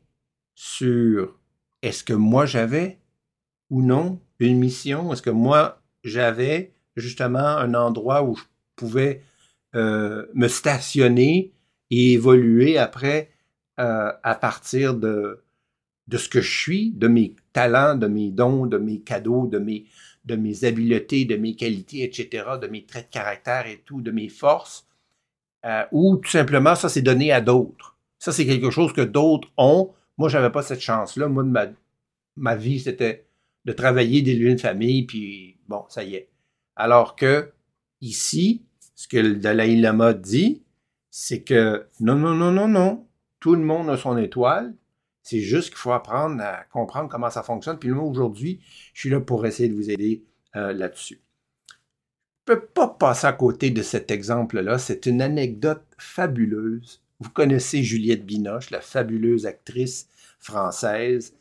[0.55, 1.38] sur
[1.83, 2.98] est-ce que moi j'avais
[3.70, 8.42] ou non une mission, est-ce que moi j'avais justement un endroit où je
[8.77, 9.22] pouvais
[9.74, 11.53] euh, me stationner
[11.90, 13.31] et évoluer après
[13.81, 15.42] euh, à partir de,
[16.09, 19.59] de ce que je suis, de mes talents, de mes dons, de mes cadeaux, de
[19.59, 19.85] mes,
[20.25, 24.11] de mes habiletés, de mes qualités, etc., de mes traits de caractère et tout, de
[24.11, 24.87] mes forces,
[25.66, 27.97] euh, ou tout simplement ça c'est donné à d'autres.
[28.18, 29.92] Ça c'est quelque chose que d'autres ont.
[30.16, 31.29] Moi j'avais pas cette chance-là.
[31.29, 31.66] Moi de ma,
[32.37, 33.27] ma vie c'était
[33.64, 36.29] de travailler, d'élever une famille, puis bon ça y est.
[36.75, 37.53] Alors que
[38.01, 38.62] ici,
[38.94, 40.62] ce que le Dalai Lama dit,
[41.11, 43.07] c'est que non non non non non,
[43.40, 44.75] tout le monde a son étoile,
[45.29, 47.79] c'est juste qu'il faut apprendre à comprendre comment ça fonctionne.
[47.79, 48.62] Puis moi, aujourd'hui,
[48.95, 50.25] je suis là pour essayer de vous aider
[50.57, 51.21] euh, là-dessus.
[52.47, 54.79] Je ne peux pas passer à côté de cet exemple-là.
[54.79, 57.03] C'est une anecdote fabuleuse.
[57.21, 61.35] Vous connaissez Juliette Binoche, la fabuleuse actrice française,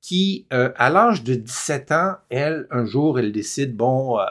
[0.00, 4.24] qui, euh, à l'âge de 17 ans, elle, un jour, elle décide, bon, euh,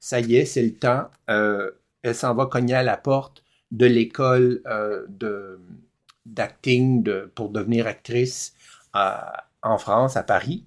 [0.00, 1.08] ça y est, c'est le temps.
[1.28, 4.60] elle s'en va cogner à la porte de l'école
[5.08, 5.60] de
[6.26, 8.54] d'acting pour devenir actrice
[8.92, 10.64] en France, à Paris.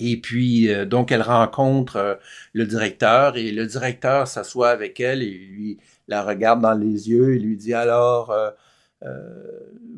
[0.00, 2.14] Et puis, euh, donc, elle rencontre euh,
[2.54, 7.34] le directeur et le directeur s'assoit avec elle et lui la regarde dans les yeux
[7.34, 8.50] et lui dit alors, euh,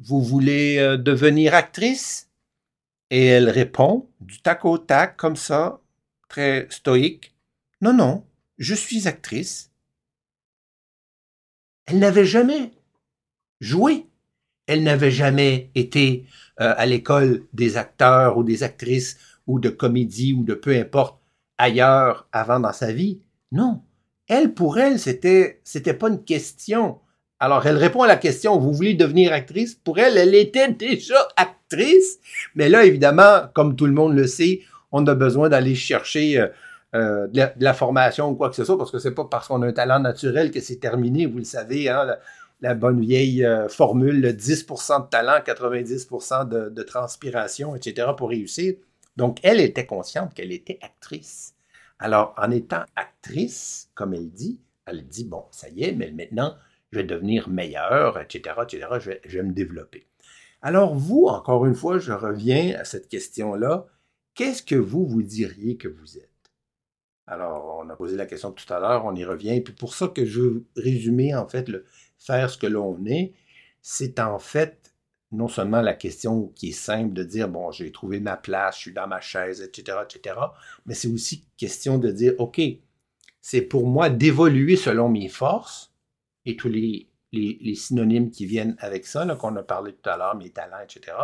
[0.03, 2.29] vous voulez devenir actrice?
[3.11, 5.81] Et elle répond du tac au tac, comme ça,
[6.29, 7.35] très stoïque,
[7.81, 8.25] non, non,
[8.59, 9.71] je suis actrice.
[11.87, 12.73] Elle n'avait jamais
[13.61, 14.07] joué
[14.73, 16.25] elle n'avait jamais été
[16.61, 21.19] euh, à l'école des acteurs ou des actrices ou de comédie ou de peu importe
[21.59, 23.21] ailleurs avant dans sa vie.
[23.53, 23.83] Non.
[24.29, 26.99] Elle, pour elle, c'était, c'était pas une question.
[27.39, 29.75] Alors, elle répond à la question, vous voulez devenir actrice?
[29.75, 32.19] Pour elle, elle était déjà actrice.
[32.55, 36.47] Mais là, évidemment, comme tout le monde le sait, on a besoin d'aller chercher euh,
[36.95, 39.61] euh, de, la, formation ou quoi que ce soit, parce que c'est pas parce qu'on
[39.63, 41.89] a un talent naturel que c'est terminé, vous le savez.
[41.89, 42.17] Hein,
[42.63, 48.09] la bonne vieille euh, formule, 10% de talent, 90% de, de, transpiration, etc.
[48.17, 48.75] pour réussir.
[49.17, 51.55] Donc, elle était consciente qu'elle était actrice.
[51.99, 56.55] Alors, en étant actrice, comme elle dit, elle dit, bon, ça y est, mais maintenant,
[56.93, 58.87] je vais devenir meilleure, etc., etc.,
[59.25, 60.07] je vais, me développer.
[60.63, 63.87] Alors, vous, encore une fois, je reviens à cette question-là.
[64.35, 66.29] Qu'est-ce que vous vous diriez que vous êtes?
[67.27, 69.57] Alors, on a posé la question tout à l'heure, on y revient.
[69.57, 71.85] Et puis pour ça que je veux résumer, en fait, le,
[72.25, 73.33] faire ce que l'on est,
[73.81, 74.95] c'est en fait
[75.33, 78.81] non seulement la question qui est simple de dire, bon, j'ai trouvé ma place, je
[78.83, 80.37] suis dans ma chaise, etc., etc.,
[80.85, 82.61] mais c'est aussi question de dire, OK,
[83.41, 85.93] c'est pour moi d'évoluer selon mes forces
[86.45, 90.37] et tous les, les, synonymes qui viennent avec ça, qu'on a parlé tout à l'heure,
[90.37, 91.17] mes talents, etc.,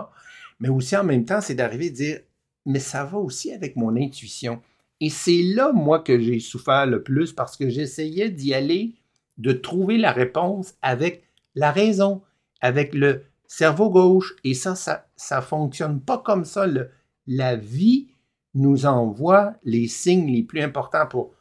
[0.58, 2.20] mais aussi en même temps, c'est d'arriver à dire,
[2.64, 4.62] mais ça va aussi avec mon intuition.
[5.00, 8.94] Et c'est là, moi, que j'ai souffert le plus parce que j'essayais d'y aller
[9.38, 11.24] de trouver la réponse avec
[11.54, 12.22] la raison,
[12.60, 14.36] avec le cerveau gauche.
[14.44, 16.66] Et ça, ça ne fonctionne pas comme ça.
[17.26, 18.08] la vie
[18.54, 21.34] nous envoie les signes les plus importants pour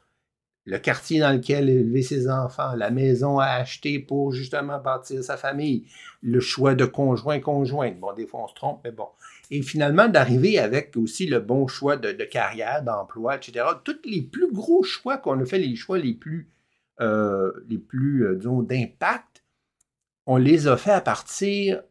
[0.65, 5.37] le quartier dans lequel élever ses enfants, la maison à acheter pour justement bâtir sa
[5.37, 5.85] famille,
[6.21, 7.97] le choix de conjoint-conjointe.
[8.01, 9.07] Bon, des fois on se trompe, mais bon.
[9.49, 13.65] Et finalement, d'arriver avec aussi le bon choix de, carrière, d'emploi, etc.
[13.85, 16.49] Tous les plus gros choix qu'on a fait, les choix les plus
[16.99, 19.43] euh, les plus, euh, disons, d'impact,
[20.25, 21.83] on les a fait à partir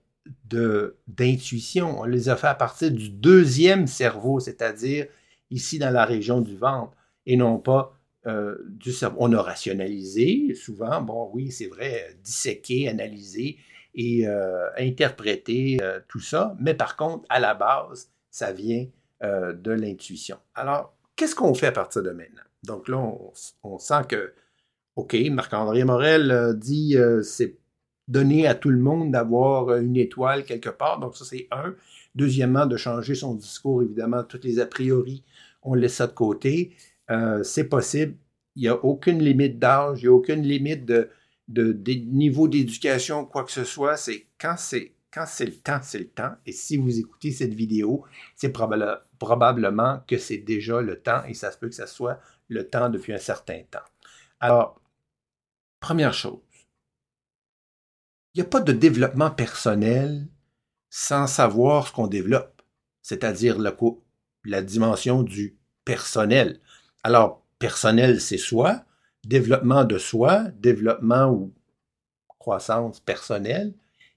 [1.07, 2.01] d'intuition.
[2.01, 5.07] On les a fait à partir du deuxième cerveau, c'est-à-dire
[5.51, 9.19] ici dans la région du ventre, et non pas euh, du cerveau.
[9.21, 13.59] On a rationalisé souvent, bon oui, c'est vrai, disséqué, analysé
[13.95, 18.87] et euh, interprété tout ça, mais par contre, à la base, ça vient
[19.23, 20.37] de l'intuition.
[20.55, 22.42] Alors, qu'est-ce qu'on fait à partir de maintenant?
[22.64, 22.99] Donc là,
[23.62, 24.35] on sent que,
[24.96, 27.56] OK, Marc-André Morel dit c'est
[28.09, 31.00] donner à tout le monde d'avoir euh, une étoile quelque part.
[31.00, 31.74] Donc ça, c'est un.
[32.14, 35.22] Deuxièmement, de changer son discours, évidemment, toutes les a priori,
[35.62, 36.74] on laisse ça de côté.
[37.11, 38.14] Euh, c'est possible.
[38.54, 41.11] Il n'y a aucune limite d'âge, il n'y a aucune limite de,
[41.48, 43.96] de, niveau d'éducation, quoi que ce soit.
[43.96, 46.32] C'est quand c'est quand c'est le temps, c'est le temps.
[46.46, 48.04] Et si vous écoutez cette vidéo,
[48.35, 52.68] c'est probablement que c'est déjà le temps et ça se peut que ce soit le
[52.68, 53.85] temps depuis un certain temps.
[54.40, 54.78] Alors,
[55.87, 56.40] première chose,
[58.35, 60.27] il n'y a pas de développement personnel
[60.90, 62.61] sans savoir ce qu'on développe,
[63.03, 66.59] c'est-à-dire la, dimension du personnel.
[67.05, 68.83] Alors, personnel, c'est soi,
[69.25, 71.55] développement de soi, développement ou
[72.40, 73.72] croissance personnelle.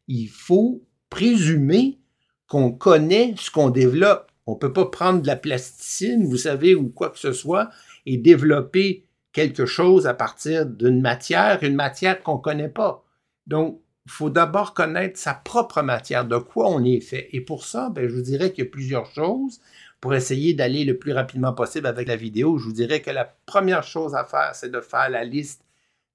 [0.07, 1.99] Il faut présumer
[2.47, 4.31] qu'on connaît ce qu'on développe.
[4.47, 7.69] On ne peut pas prendre de la plasticine, vous savez, ou quoi que ce soit,
[8.07, 13.03] et développer quelque chose à partir d'une matière, une matière qu'on ne connaît pas.
[13.47, 17.29] Donc, il faut d'abord connaître sa propre matière, de quoi on est fait.
[17.31, 19.59] Et pour ça, ben, je vous dirais qu'il y a plusieurs choses.
[20.01, 23.25] Pour essayer d'aller le plus rapidement possible avec la vidéo, je vous dirais que la
[23.45, 25.63] première chose à faire, c'est de faire la liste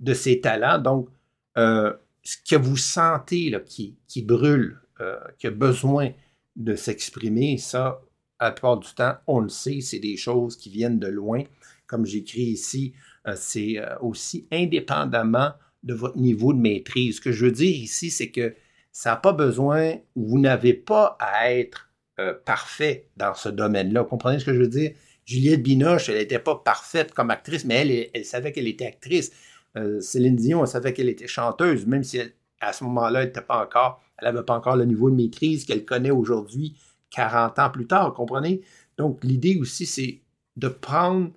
[0.01, 0.79] de ses talents.
[0.79, 1.09] Donc,
[1.57, 6.11] euh, ce que vous sentez qui, qui brûle, euh, qui a besoin
[6.57, 8.01] de s'exprimer, ça,
[8.39, 11.43] à la plupart du temps, on le sait, c'est des choses qui viennent de loin.
[11.87, 12.95] Comme j'écris ici,
[13.27, 17.17] euh, c'est aussi indépendamment de votre niveau de maîtrise.
[17.17, 18.55] Ce que je veux dire ici, c'est que
[18.91, 24.03] ça n'a pas besoin, vous n'avez pas à être euh, parfait dans ce domaine-là.
[24.03, 24.93] Vous comprenez ce que je veux dire?
[25.25, 29.33] Juliette Binoche, elle n'était pas parfaite comme actrice, mais elle, elle, savait qu'elle était actrice.
[29.77, 32.21] Euh, Céline Dion, elle savait qu'elle était chanteuse, même si
[32.61, 35.65] à ce moment-là, elle n'était pas encore, elle n'avait pas encore le niveau de maîtrise
[35.65, 36.77] qu'elle connaît aujourd'hui,
[37.11, 38.61] 40 ans plus tard, vous comprenez?
[38.97, 40.21] Donc, l'idée aussi, c'est
[40.57, 41.33] de prendre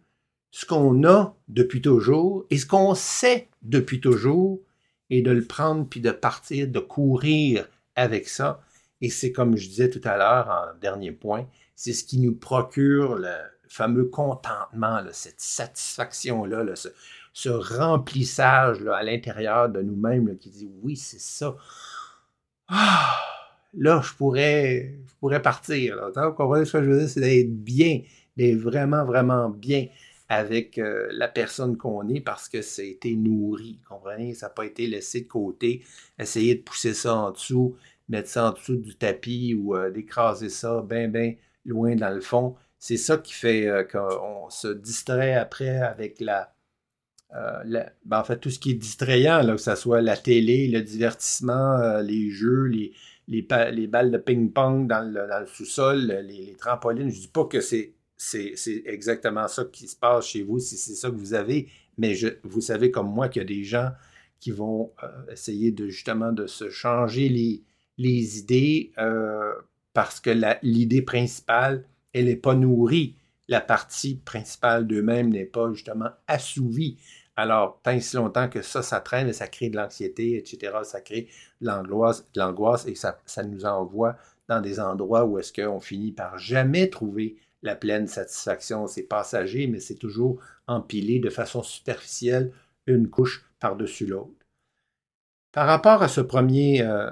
[0.51, 4.59] ce qu'on a depuis toujours et ce qu'on sait depuis toujours
[5.09, 8.61] et de le prendre puis de partir, de courir avec ça.
[9.01, 12.35] Et c'est comme je disais tout à l'heure en dernier point, c'est ce qui nous
[12.35, 13.33] procure le
[13.69, 16.65] fameux contentement, cette satisfaction-là,
[17.33, 21.55] ce, remplissage à l'intérieur de nous-mêmes qui dit oui, c'est ça.
[22.67, 23.15] Ah,
[23.75, 25.97] là, je pourrais, je pourrais partir.
[26.15, 27.09] Vous comprenez ce que je veux dire?
[27.09, 28.01] C'est d'être bien,
[28.35, 29.87] d'être vraiment, vraiment bien
[30.29, 34.33] avec euh, la personne qu'on est parce que ça a été nourri, comprenez?
[34.33, 35.83] Ça n'a pas été laissé de côté,
[36.19, 37.75] essayer de pousser ça en dessous,
[38.09, 41.35] mettre ça en dessous du tapis ou euh, d'écraser ça bien, bien
[41.65, 42.55] loin dans le fond.
[42.79, 46.53] C'est ça qui fait euh, qu'on se distrait après avec la,
[47.33, 50.81] ben, en fait, tout ce qui est distrayant, là, que ce soit la télé, le
[50.81, 52.93] divertissement, les jeux, les,
[53.27, 57.09] les, les balles de ping-pong dans le, le sous-sol, les, les, trampolines.
[57.09, 60.75] Je ne dis pas que c'est c'est exactement ça qui se passe chez vous, si
[60.75, 61.69] c'est ça que vous avez.
[61.97, 63.91] Mais je, vous savez comme moi qu'il y a des gens
[64.39, 69.53] qui vont euh, essayer de justement de se changer les, idées euh,
[69.93, 73.15] parce que l'idée principale, elle n'est pas nourrie.
[73.47, 76.97] La partie principale d'eux-mêmes n'est pas justement assouvie.
[77.35, 81.01] Alors, tant si longtemps que ça, ça traîne et ça crée de l'anxiété, etc., ça
[81.01, 81.29] crée
[81.61, 81.67] de
[82.35, 86.89] l'angoisse et ça, ça nous envoie dans des endroits où est-ce qu'on finit par jamais
[86.89, 88.87] trouver la pleine satisfaction.
[88.87, 92.51] C'est passager, mais c'est toujours empilé de façon superficielle,
[92.85, 94.31] une couche par-dessus l'autre.
[95.51, 97.09] Par rapport à ce premier euh,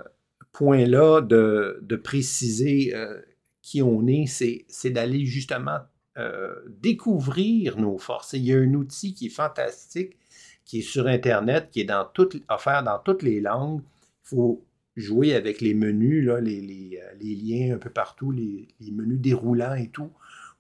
[0.52, 3.20] point-là de, préciser euh,
[3.62, 5.80] qui on est, c'est d'aller justement
[6.18, 8.34] euh, découvrir nos forces.
[8.34, 10.18] il y a un outil qui est fantastique,
[10.64, 12.08] qui est sur Internet, qui est dans
[12.50, 13.82] offert dans toutes les langues.
[14.26, 19.90] Il faut jouer avec les menus, les, liens un peu partout, les, menus déroulants et
[19.90, 20.12] tout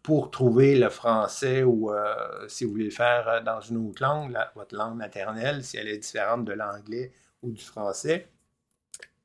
[0.05, 4.03] pour trouver le français ou euh, si vous voulez le faire euh, dans une autre
[4.03, 8.27] langue, votre langue maternelle, si elle est différente de l'anglais ou du français,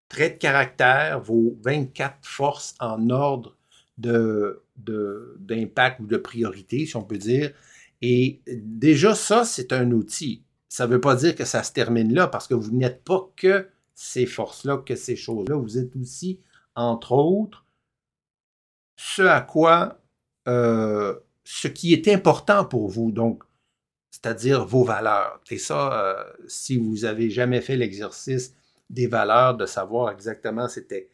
[0.09, 3.55] traits de caractère, vos 24 forces en ordre
[3.97, 7.51] de, d'impact ou de priorité, si on peut dire.
[8.01, 10.43] Et déjà, ça, c'est un outil.
[10.67, 13.29] Ça ne veut pas dire que ça se termine là, parce que vous n'êtes pas
[13.35, 15.55] que ces forces-là, que ces choses-là.
[15.55, 16.39] Vous êtes aussi,
[16.75, 17.65] entre autres,
[19.03, 19.99] ce à quoi,
[20.47, 23.43] euh, ce qui est important pour vous, donc,
[24.11, 25.41] c'est-à-dire vos valeurs.
[25.49, 28.53] Et ça, euh, si vous avez jamais fait l'exercice
[28.91, 31.09] des valeurs, de savoir exactement c'était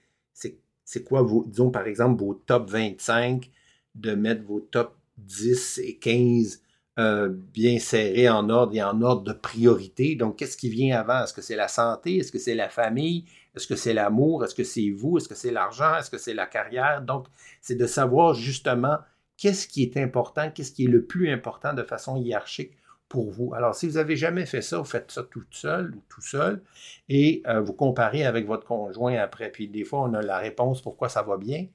[0.90, 3.52] c'est quoi vos, disons par exemple, vos top 25,
[3.96, 6.62] de mettre vos top 10 et 15
[6.98, 10.16] euh, bien serrés en ordre et en ordre de priorité.
[10.16, 11.24] Donc, qu'est-ce qui vient avant?
[11.24, 12.20] Est-ce que c'est la santé?
[12.20, 13.26] Est-ce que c'est la famille?
[13.58, 14.44] Est-ce que c'est l'amour?
[14.46, 15.18] Est-ce que c'est vous?
[15.18, 15.98] Est-ce que c'est l'argent?
[15.98, 17.02] Est-ce que c'est la carrière?
[17.02, 17.28] Donc,
[17.62, 18.98] c'est de savoir justement
[19.36, 22.78] qu'est-ce qui est important, qu'est-ce qui est le plus important de façon hiérarchique
[23.10, 23.54] pour vous.
[23.54, 26.62] Alors, si vous n'avez jamais fait ça, vous faites ça tout seul ou tout seul
[27.10, 29.50] et euh, vous comparez avec votre conjoint après.
[29.52, 31.68] Puis des fois, on a la réponse pourquoi ça va bien?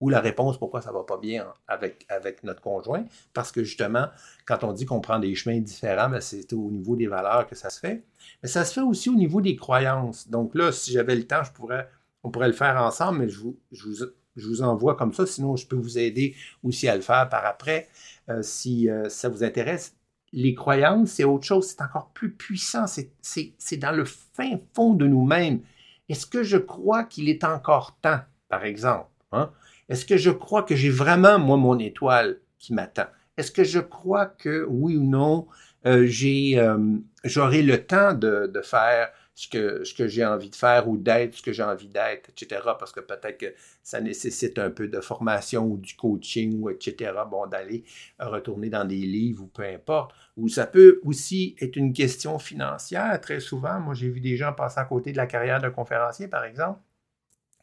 [0.00, 3.04] Ou la réponse pourquoi ça ne va pas bien avec, avec notre conjoint?
[3.34, 4.06] Parce que justement,
[4.46, 7.54] quand on dit qu'on prend des chemins différents, ben, c'est au niveau des valeurs que
[7.54, 8.04] ça se fait.
[8.42, 10.28] Mais ça se fait aussi au niveau des croyances.
[10.28, 11.88] Donc là, si j'avais le temps, je pourrais,
[12.22, 15.26] on pourrait le faire ensemble, mais je vous, je vous, envoie comme ça.
[15.26, 17.88] Sinon, je peux vous aider aussi à le faire par après
[18.28, 19.98] euh, si euh, ça vous intéresse
[20.32, 25.06] les croyances, c'est autre chose, c'est encore plus puissant, c'est dans le fin fond de
[25.06, 25.60] nous-mêmes.
[26.08, 29.08] Est-ce que je crois qu'il est encore temps, par exemple?
[29.32, 29.50] Hein?
[29.88, 33.06] Est-ce que je crois que j'ai vraiment, moi, mon étoile qui m'attend?
[33.36, 35.46] Est-ce que je crois que, oui ou non,
[35.86, 41.36] euh, euh, j'aurai le temps de, faire ce que, j'ai envie de faire ou d'être
[41.36, 42.60] ce que j'ai envie d'être, etc.
[42.78, 47.12] Parce que peut-être que ça nécessite un peu de formation ou du coaching ou etc.
[47.30, 47.84] Bon, d'aller
[48.18, 50.14] retourner dans des livres ou peu importe.
[50.36, 53.18] Ou ça peut aussi être une question financière.
[53.20, 56.26] Très souvent, moi, j'ai vu des gens passer à côté de la carrière de conférencier,
[56.26, 56.80] par exemple.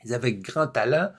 [0.05, 1.11] Ils avaient grand talent,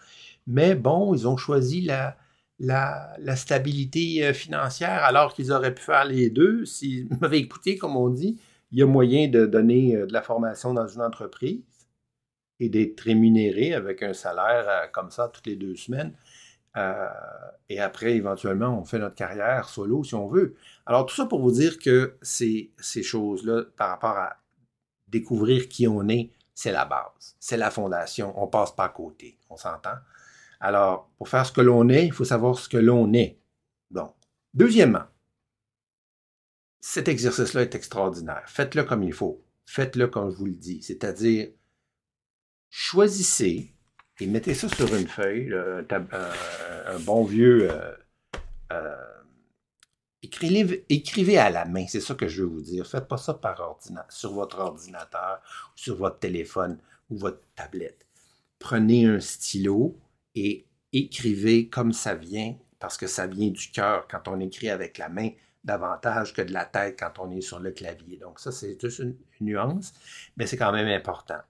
[0.46, 2.16] mais bon, ils ont choisi la,
[2.58, 6.64] la, stabilité euh, financière alors qu'ils auraient pu faire les deux.
[6.64, 8.40] S'ils m'avaient écouté, comme on dit,
[8.72, 11.62] il y a moyen de donner euh, de la formation dans une entreprise
[12.58, 16.12] et d'être rémunéré avec un salaire euh, comme ça toutes les deux semaines.
[17.70, 20.56] Et après, éventuellement, on fait notre carrière solo si on veut.
[20.84, 24.36] Alors, tout ça pour vous dire que ces, ces choses-là, par rapport à
[25.08, 28.34] découvrir qui on est, c'est la base, c'est la fondation.
[28.36, 29.96] On passe pas à côté, on s'entend?
[30.60, 33.38] Alors, pour faire ce que l'on est, il faut savoir ce que l'on est.
[33.90, 34.12] Bon.
[34.54, 35.04] Deuxièmement,
[36.80, 38.42] cet exercice-là est extraordinaire.
[38.46, 39.42] Faites-le comme il faut.
[39.66, 40.82] Faites-le comme je vous le dis.
[40.82, 41.48] C'est-à-dire,
[42.70, 43.74] choisissez
[44.18, 47.70] et mettez ça sur une feuille, un, bon vieux...
[47.70, 47.92] Euh,
[48.72, 48.96] euh,
[50.22, 52.86] écrivez, à la main, c'est ça que je veux vous dire.
[52.86, 55.40] Faites pas ça par ordinateur, sur votre ordinateur,
[55.74, 56.78] sur votre téléphone
[57.10, 58.06] ou votre tablette.
[58.58, 59.96] Prenez un stylo
[60.36, 64.98] et écrivez comme ça vient, parce que ça vient du cœur quand on écrit avec
[64.98, 65.30] la main
[65.64, 68.18] davantage que de la tête quand on est sur le clavier.
[68.18, 69.92] Donc ça, c'est juste une, nuance,
[70.36, 71.40] mais c'est quand même important.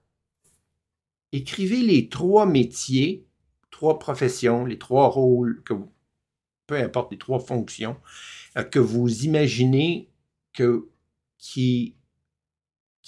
[1.31, 3.25] Écrivez les trois métiers,
[3.69, 5.73] trois professions, les trois rôles, que
[6.65, 7.97] peu importe les trois fonctions,
[8.57, 10.09] euh, que vous imaginez
[11.37, 11.95] qui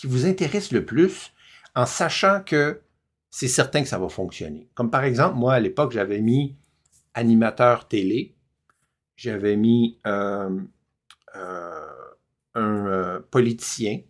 [0.03, 1.33] vous intéressent le plus,
[1.75, 2.81] en sachant que
[3.31, 4.69] c'est certain que ça va fonctionner.
[4.73, 6.57] Comme par exemple, moi, à l'époque, j'avais mis
[7.13, 8.35] animateur télé,
[9.15, 10.59] j'avais mis euh,
[11.35, 11.87] euh,
[12.55, 14.01] un euh, politicien.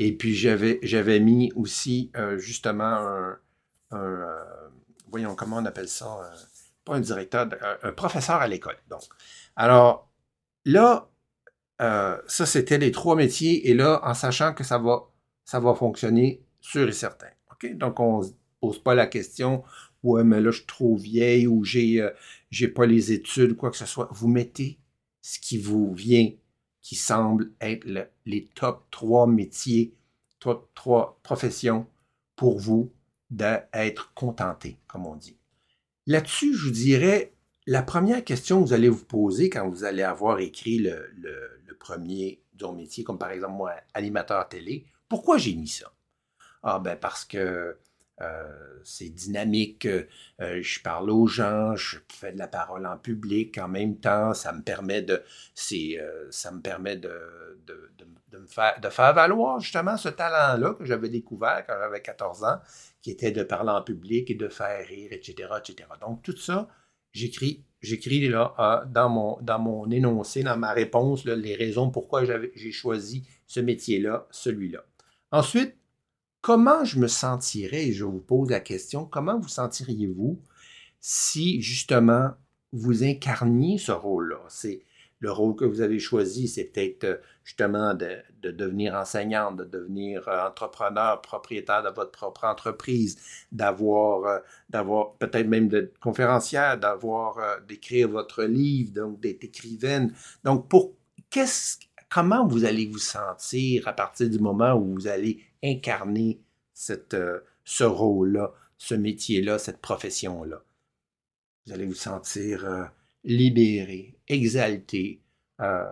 [0.00, 3.36] Et puis j'avais, mis aussi justement
[3.90, 4.38] un,
[5.10, 6.06] voyons comment on appelle ça,
[6.84, 7.48] pas un directeur,
[7.82, 8.76] un, professeur à l'école.
[8.88, 9.02] Donc,
[9.56, 10.08] alors
[10.64, 11.10] là,
[11.80, 16.92] ça c'était les trois métiers et là, en sachant que ça va fonctionner sûr et
[16.92, 17.30] certain.
[17.66, 19.62] Donc on se pose pas la question,
[20.02, 22.06] ouais mais là je suis trop vieille ou j'ai,
[22.50, 24.08] j'ai pas les études, quoi que ce soit.
[24.12, 24.78] Vous mettez
[25.20, 26.30] ce qui vous vient,
[26.80, 27.86] qui semble être
[28.24, 29.94] les top trois métiers,
[30.40, 31.86] top trois professions
[32.36, 32.92] pour vous
[33.30, 35.36] d'être contenté, comme on dit.
[36.06, 37.34] Là-dessus, je vous dirais,
[37.66, 41.76] la première question que vous allez vous poser quand vous allez avoir écrit le, le,
[41.78, 45.92] premier don métier, comme par exemple moi, animateur télé, pourquoi j'ai mis ça?
[46.62, 47.76] Ah ben parce que
[48.20, 50.04] euh, c'est dynamique, euh,
[50.40, 54.52] je parle aux gens, je fais de la parole en public en même temps, ça
[54.52, 55.22] me permet de,
[55.72, 57.10] euh, ça me permet de,
[58.48, 62.58] faire, de faire valoir justement ce talent-là que j'avais découvert quand j'avais 14 ans,
[63.02, 65.88] qui était de parler en public et de faire rire, etc., etc.
[66.00, 66.68] Donc tout ça,
[67.12, 72.72] j'écris, j'écris là dans mon, dans mon énoncé, dans ma réponse, les raisons pourquoi j'ai
[72.72, 74.84] choisi ce métier-là, celui-là.
[75.30, 75.76] Ensuite,
[76.40, 80.40] comment je me sentirais, je vous pose la question, comment vous sentiriez-vous
[81.00, 82.30] si justement
[82.72, 84.40] vous incarniez ce rôle-là?
[84.48, 84.82] C'est
[85.20, 90.28] le rôle que vous avez choisi, c'est peut-être euh, justement de, devenir enseignante, de devenir
[90.28, 93.18] euh, entrepreneur, propriétaire de votre propre entreprise,
[93.50, 100.14] d'avoir, euh, peut-être même d'être conférencière, d'avoir, d'écrire votre livre, donc d'être écrivaine.
[100.44, 100.92] Donc, pour
[101.30, 101.78] qu'est-ce,
[102.08, 106.40] comment vous allez vous sentir à partir du moment où vous allez incarner
[106.72, 107.16] cette,
[107.64, 110.62] ce rôle-là, ce métier-là, cette profession-là?
[111.66, 112.90] Vous allez vous sentir
[113.24, 115.20] libéré, exalté,
[115.60, 115.84] euh,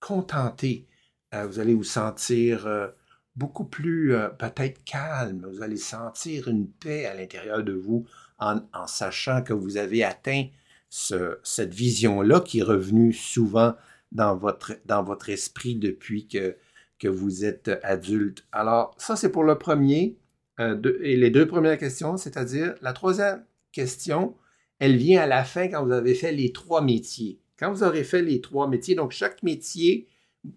[0.00, 0.86] contenté.
[1.34, 2.88] Euh, vous allez vous sentir euh,
[3.36, 5.46] beaucoup plus peut-être calme.
[5.50, 8.06] Vous allez sentir une paix à l'intérieur de vous
[8.38, 10.46] en, sachant que vous avez atteint
[10.90, 13.74] cette vision-là qui est revenue souvent
[14.10, 16.56] dans votre esprit depuis que,
[17.02, 18.46] que vous êtes adulte.
[18.52, 20.16] Alors, ça, c'est pour le premier.
[20.60, 24.36] et les deux premières questions, c'est-à-dire la troisième question,
[24.78, 27.40] elle vient à la fin quand vous avez fait les trois métiers.
[27.58, 30.06] Quand vous aurez fait les trois métiers, donc chaque métier,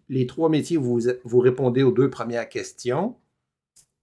[0.07, 3.15] les trois métiers, vous, vous répondez aux deux premières questions.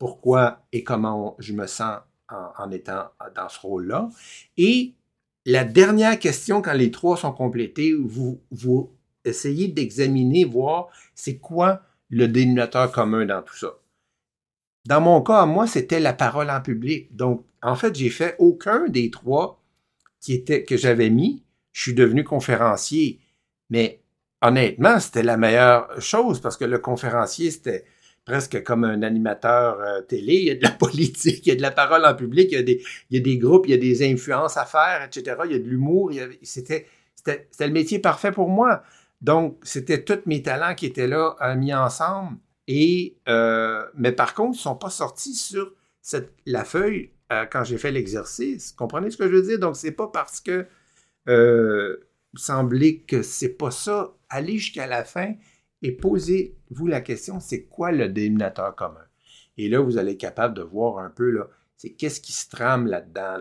[0.01, 3.05] Pourquoi et comment je me sens en, étant
[3.37, 4.09] dans ce rôle-là?
[4.57, 4.95] Et
[5.47, 8.91] la dernière question, quand les trois sont complétés, vous, vous
[9.25, 11.83] essayez d'examiner, voir c'est quoi
[12.13, 13.79] le dénominateur commun dans tout ça.
[14.85, 17.15] Dans mon cas, moi, c'était la parole en public.
[17.17, 19.63] Donc, en fait, j'ai fait aucun des trois
[20.21, 21.43] qui était, que j'avais mis,
[21.73, 23.19] je suis devenu conférencier.
[23.71, 24.03] Mais
[24.43, 27.85] honnêtement, c'était la meilleure chose parce que le conférencier, c'était
[28.27, 30.35] presque comme un animateur euh, télé.
[30.35, 32.59] Il y a de la politique, il y a de la parole en public, il
[33.11, 35.37] y a des, groupes, il y a des influences à faire, etc.
[35.47, 36.13] Il y a de l'humour.
[36.43, 36.87] C'était
[37.27, 38.83] le métier parfait pour moi.
[39.23, 42.39] Donc, c'était tous mes talents qui étaient là, euh, mis ensemble.
[42.67, 45.73] Et, euh, mais par contre, ils ne sont pas sortis sur
[46.47, 48.73] la feuille euh, quand j'ai fait l'exercice.
[48.73, 49.59] Comprenez ce que je veux dire?
[49.61, 50.67] Donc, c'est pas parce que
[51.25, 54.13] vous semblez que c'est pas ça.
[54.29, 55.35] Allez jusqu'à la fin
[55.83, 59.07] et posez-vous la question, c'est quoi le dénominateur commun?
[59.57, 61.47] Et là, vous allez être capable de voir un peu,
[61.77, 63.37] c'est qu'est-ce qui se trame là-dedans,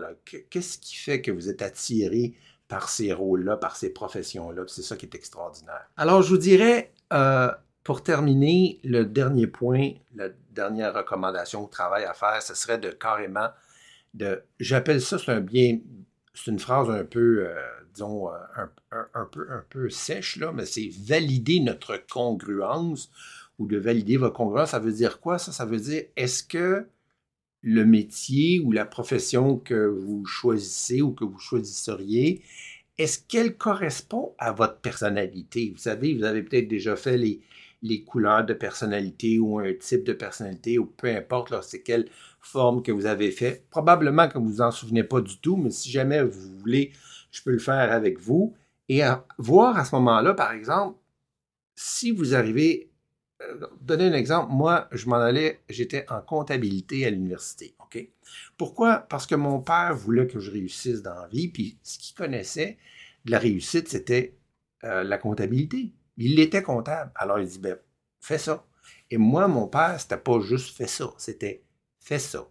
[0.50, 2.34] qu'est-ce qui fait que vous êtes attiré
[2.72, 4.62] par ces rôles-là, par ces professions-là.
[4.66, 5.90] C'est ça qui est extraordinaire.
[5.98, 7.50] Alors, je vous dirais, euh,
[7.84, 12.88] pour terminer, le dernier point, la dernière recommandation au travail à faire, ce serait de
[12.88, 13.48] carrément
[14.58, 15.78] j'appelle ça, c'est un bien,
[16.34, 17.54] c'est une phrase un peu, euh,
[17.92, 18.66] disons, euh,
[19.14, 23.10] un, peu, un peu sèche, là, mais c'est valider notre congruence
[23.58, 24.70] ou de valider votre congruence.
[24.70, 25.52] Ça veut dire quoi, ça?
[25.52, 26.86] Ça veut dire, est-ce que
[27.62, 32.42] le métier ou la profession que vous choisissez ou que vous choisisseriez,
[32.98, 35.70] est-ce qu'elle correspond à votre personnalité?
[35.70, 40.12] Vous savez, vous avez peut-être déjà fait les, couleurs de personnalité ou un type de
[40.12, 42.08] personnalité ou peu importe, c'est quelle
[42.40, 43.64] forme que vous avez fait.
[43.70, 46.92] Probablement que vous vous en souvenez pas du tout, mais si jamais vous voulez,
[47.30, 48.54] je peux le faire avec vous
[48.88, 49.00] et
[49.38, 50.98] voir à ce moment-là, par exemple,
[51.74, 52.91] si vous arrivez,
[53.80, 57.74] donner un exemple, moi, je m'en allais, j'étais en comptabilité à l'université?
[58.56, 58.98] Pourquoi?
[58.98, 62.78] Parce que mon père voulait que je réussisse dans la vie, puis ce qu'il connaissait
[63.24, 64.36] de la réussite, c'était
[64.84, 65.92] euh, la comptabilité.
[66.16, 67.12] Il était comptable.
[67.14, 67.78] Alors il dit, ben,
[68.20, 68.64] fais ça.
[69.10, 71.64] Et moi, mon père, c'était pas juste fais ça, c'était
[72.00, 72.48] fais ça.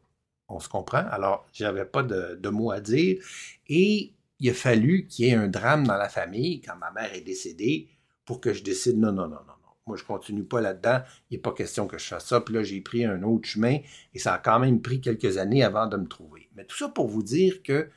[0.47, 1.05] On se comprend?
[1.11, 3.23] Alors, j'avais pas de, de mots à dire.
[3.67, 7.13] Et il a fallu qu'il y ait un drame dans la famille quand ma mère
[7.13, 7.89] est décédée
[8.25, 9.53] pour que je décide non, non, non, non.
[9.88, 11.01] Moi, je continue pas là-dedans.
[11.29, 12.41] Il n'est pas question que je fasse ça.
[12.41, 13.79] Puis là, j'ai pris un autre chemin
[14.13, 16.49] et ça a quand même pris quelques années avant de me trouver.
[16.55, 17.89] Mais tout ça pour vous dire que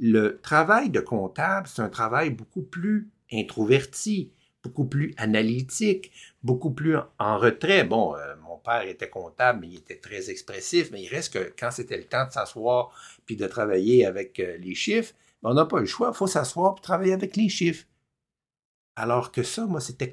[0.00, 4.32] le travail de comptable, c'est un travail beaucoup plus introverti
[4.62, 7.84] beaucoup plus analytique, beaucoup plus en retrait.
[7.84, 11.52] Bon, euh, mon père était comptable, mais il était très expressif, mais il reste que
[11.58, 12.92] quand c'était le temps de s'asseoir
[13.26, 16.76] puis de travailler avec euh, les chiffres, on n'a pas le choix, il faut s'asseoir
[16.78, 17.86] et travailler avec les chiffres.
[18.94, 20.12] Alors que ça, moi, c'était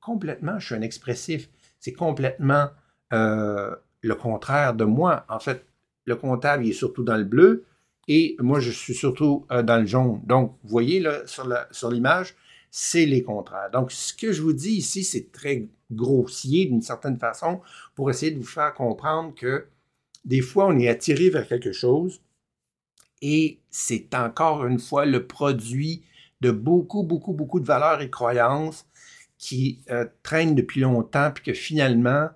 [0.00, 1.48] complètement, je suis un expressif,
[1.78, 2.68] c'est complètement
[3.12, 5.24] euh, le contraire de moi.
[5.28, 5.64] En fait,
[6.04, 7.64] le comptable, il est surtout dans le bleu
[8.08, 10.20] et moi, je suis surtout dans le jaune.
[10.24, 12.34] Donc, vous voyez là, sur l'image,
[12.70, 13.70] c'est les contraires.
[13.70, 17.60] Donc, ce que je vous dis ici, c'est très grossier d'une certaine façon
[17.94, 19.66] pour essayer de vous faire comprendre que
[20.24, 22.20] des fois, on est attiré vers quelque chose
[23.22, 26.04] et c'est encore une fois le produit
[26.40, 28.86] de beaucoup, beaucoup, beaucoup de valeurs et croyances
[29.40, 32.28] qui euh, traînent depuis longtemps puis que finalement,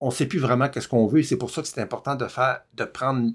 [0.00, 1.22] on ne sait plus vraiment qu'est-ce qu'on veut.
[1.22, 3.30] C'est pour ça que c'est important de prendre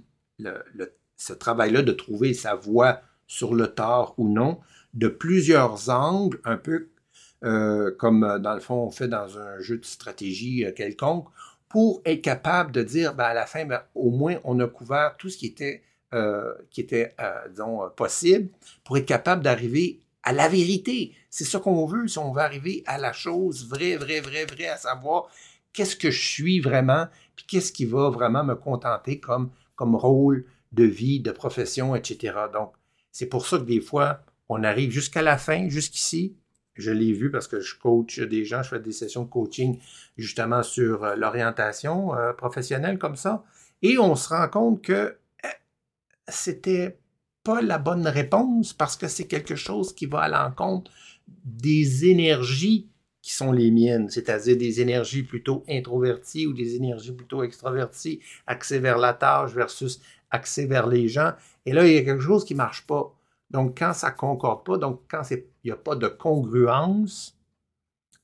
[1.16, 4.60] ce travail-là, de trouver sa voie sur le tort ou non,
[4.95, 6.89] de plusieurs angles, un peu
[7.43, 11.28] euh, comme euh, dans le fond on fait dans un jeu de stratégie quelconque.
[11.70, 15.16] pour être capable de dire, ben, à la fin, ben, au moins, on a couvert
[15.18, 15.84] tout ce qui était,
[16.72, 17.14] qui était
[17.51, 18.49] disons, possible,
[18.84, 21.14] pour être capable d'arriver à la vérité.
[21.36, 24.69] C'est ce qu'on veut, si on veut arriver à la chose vraie, vraie, vraie, vraie,
[24.69, 25.27] à savoir
[25.73, 30.86] qu'est-ce que je suis vraiment, puis qu'est-ce qui va vraiment me contenter comme, rôle de
[30.86, 32.38] vie, de profession, etc.
[32.53, 32.71] Donc,
[33.11, 36.38] c'est pour ça que des fois, on arrive jusqu'à la fin, jusqu'ici.
[36.73, 39.77] Je l'ai vu parce que je coach des gens, je fais des sessions de coaching
[40.15, 43.43] justement sur euh, l'orientation euh, professionnelle comme ça.
[43.81, 45.47] Et on se rend compte que eh,
[46.29, 46.97] c'était
[47.43, 50.91] pas la bonne réponse parce que c'est quelque chose qui va à l'encontre
[51.28, 52.89] des énergies
[53.21, 58.78] qui sont les miennes, c'est-à-dire des énergies plutôt introverties ou des énergies plutôt extraverties, axées
[58.78, 59.99] vers la tâche versus
[60.30, 61.34] axées vers les gens.
[61.65, 63.15] Et là, il y a quelque chose qui ne marche pas.
[63.49, 67.36] Donc, quand ça ne concorde pas, donc quand il n'y a pas de congruence,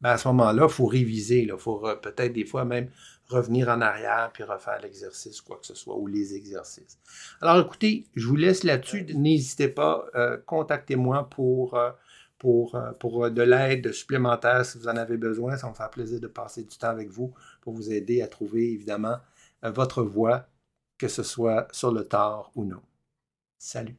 [0.02, 1.41] ben à ce moment-là, il faut réviser.
[1.41, 2.89] Il faut peut-être des fois même
[3.28, 6.99] revenir en arrière puis refaire l'exercice, quoi que ce soit, ou les exercices.
[7.41, 9.06] Alors, écoutez, je vous laisse là-dessus.
[9.16, 11.74] N'hésitez pas, euh, contactez-moi pour...
[11.74, 11.89] Euh,
[12.42, 15.58] pour, euh, euh, de l'aide supplémentaire si vous en avez besoin.
[15.58, 18.74] Ça me faire plaisir de passer du temps avec vous pour vous aider à trouver
[18.74, 19.18] évidemment
[19.64, 20.48] euh, votre voie,
[20.98, 22.82] que ce soit sur le tard ou non.
[23.60, 23.96] Salut.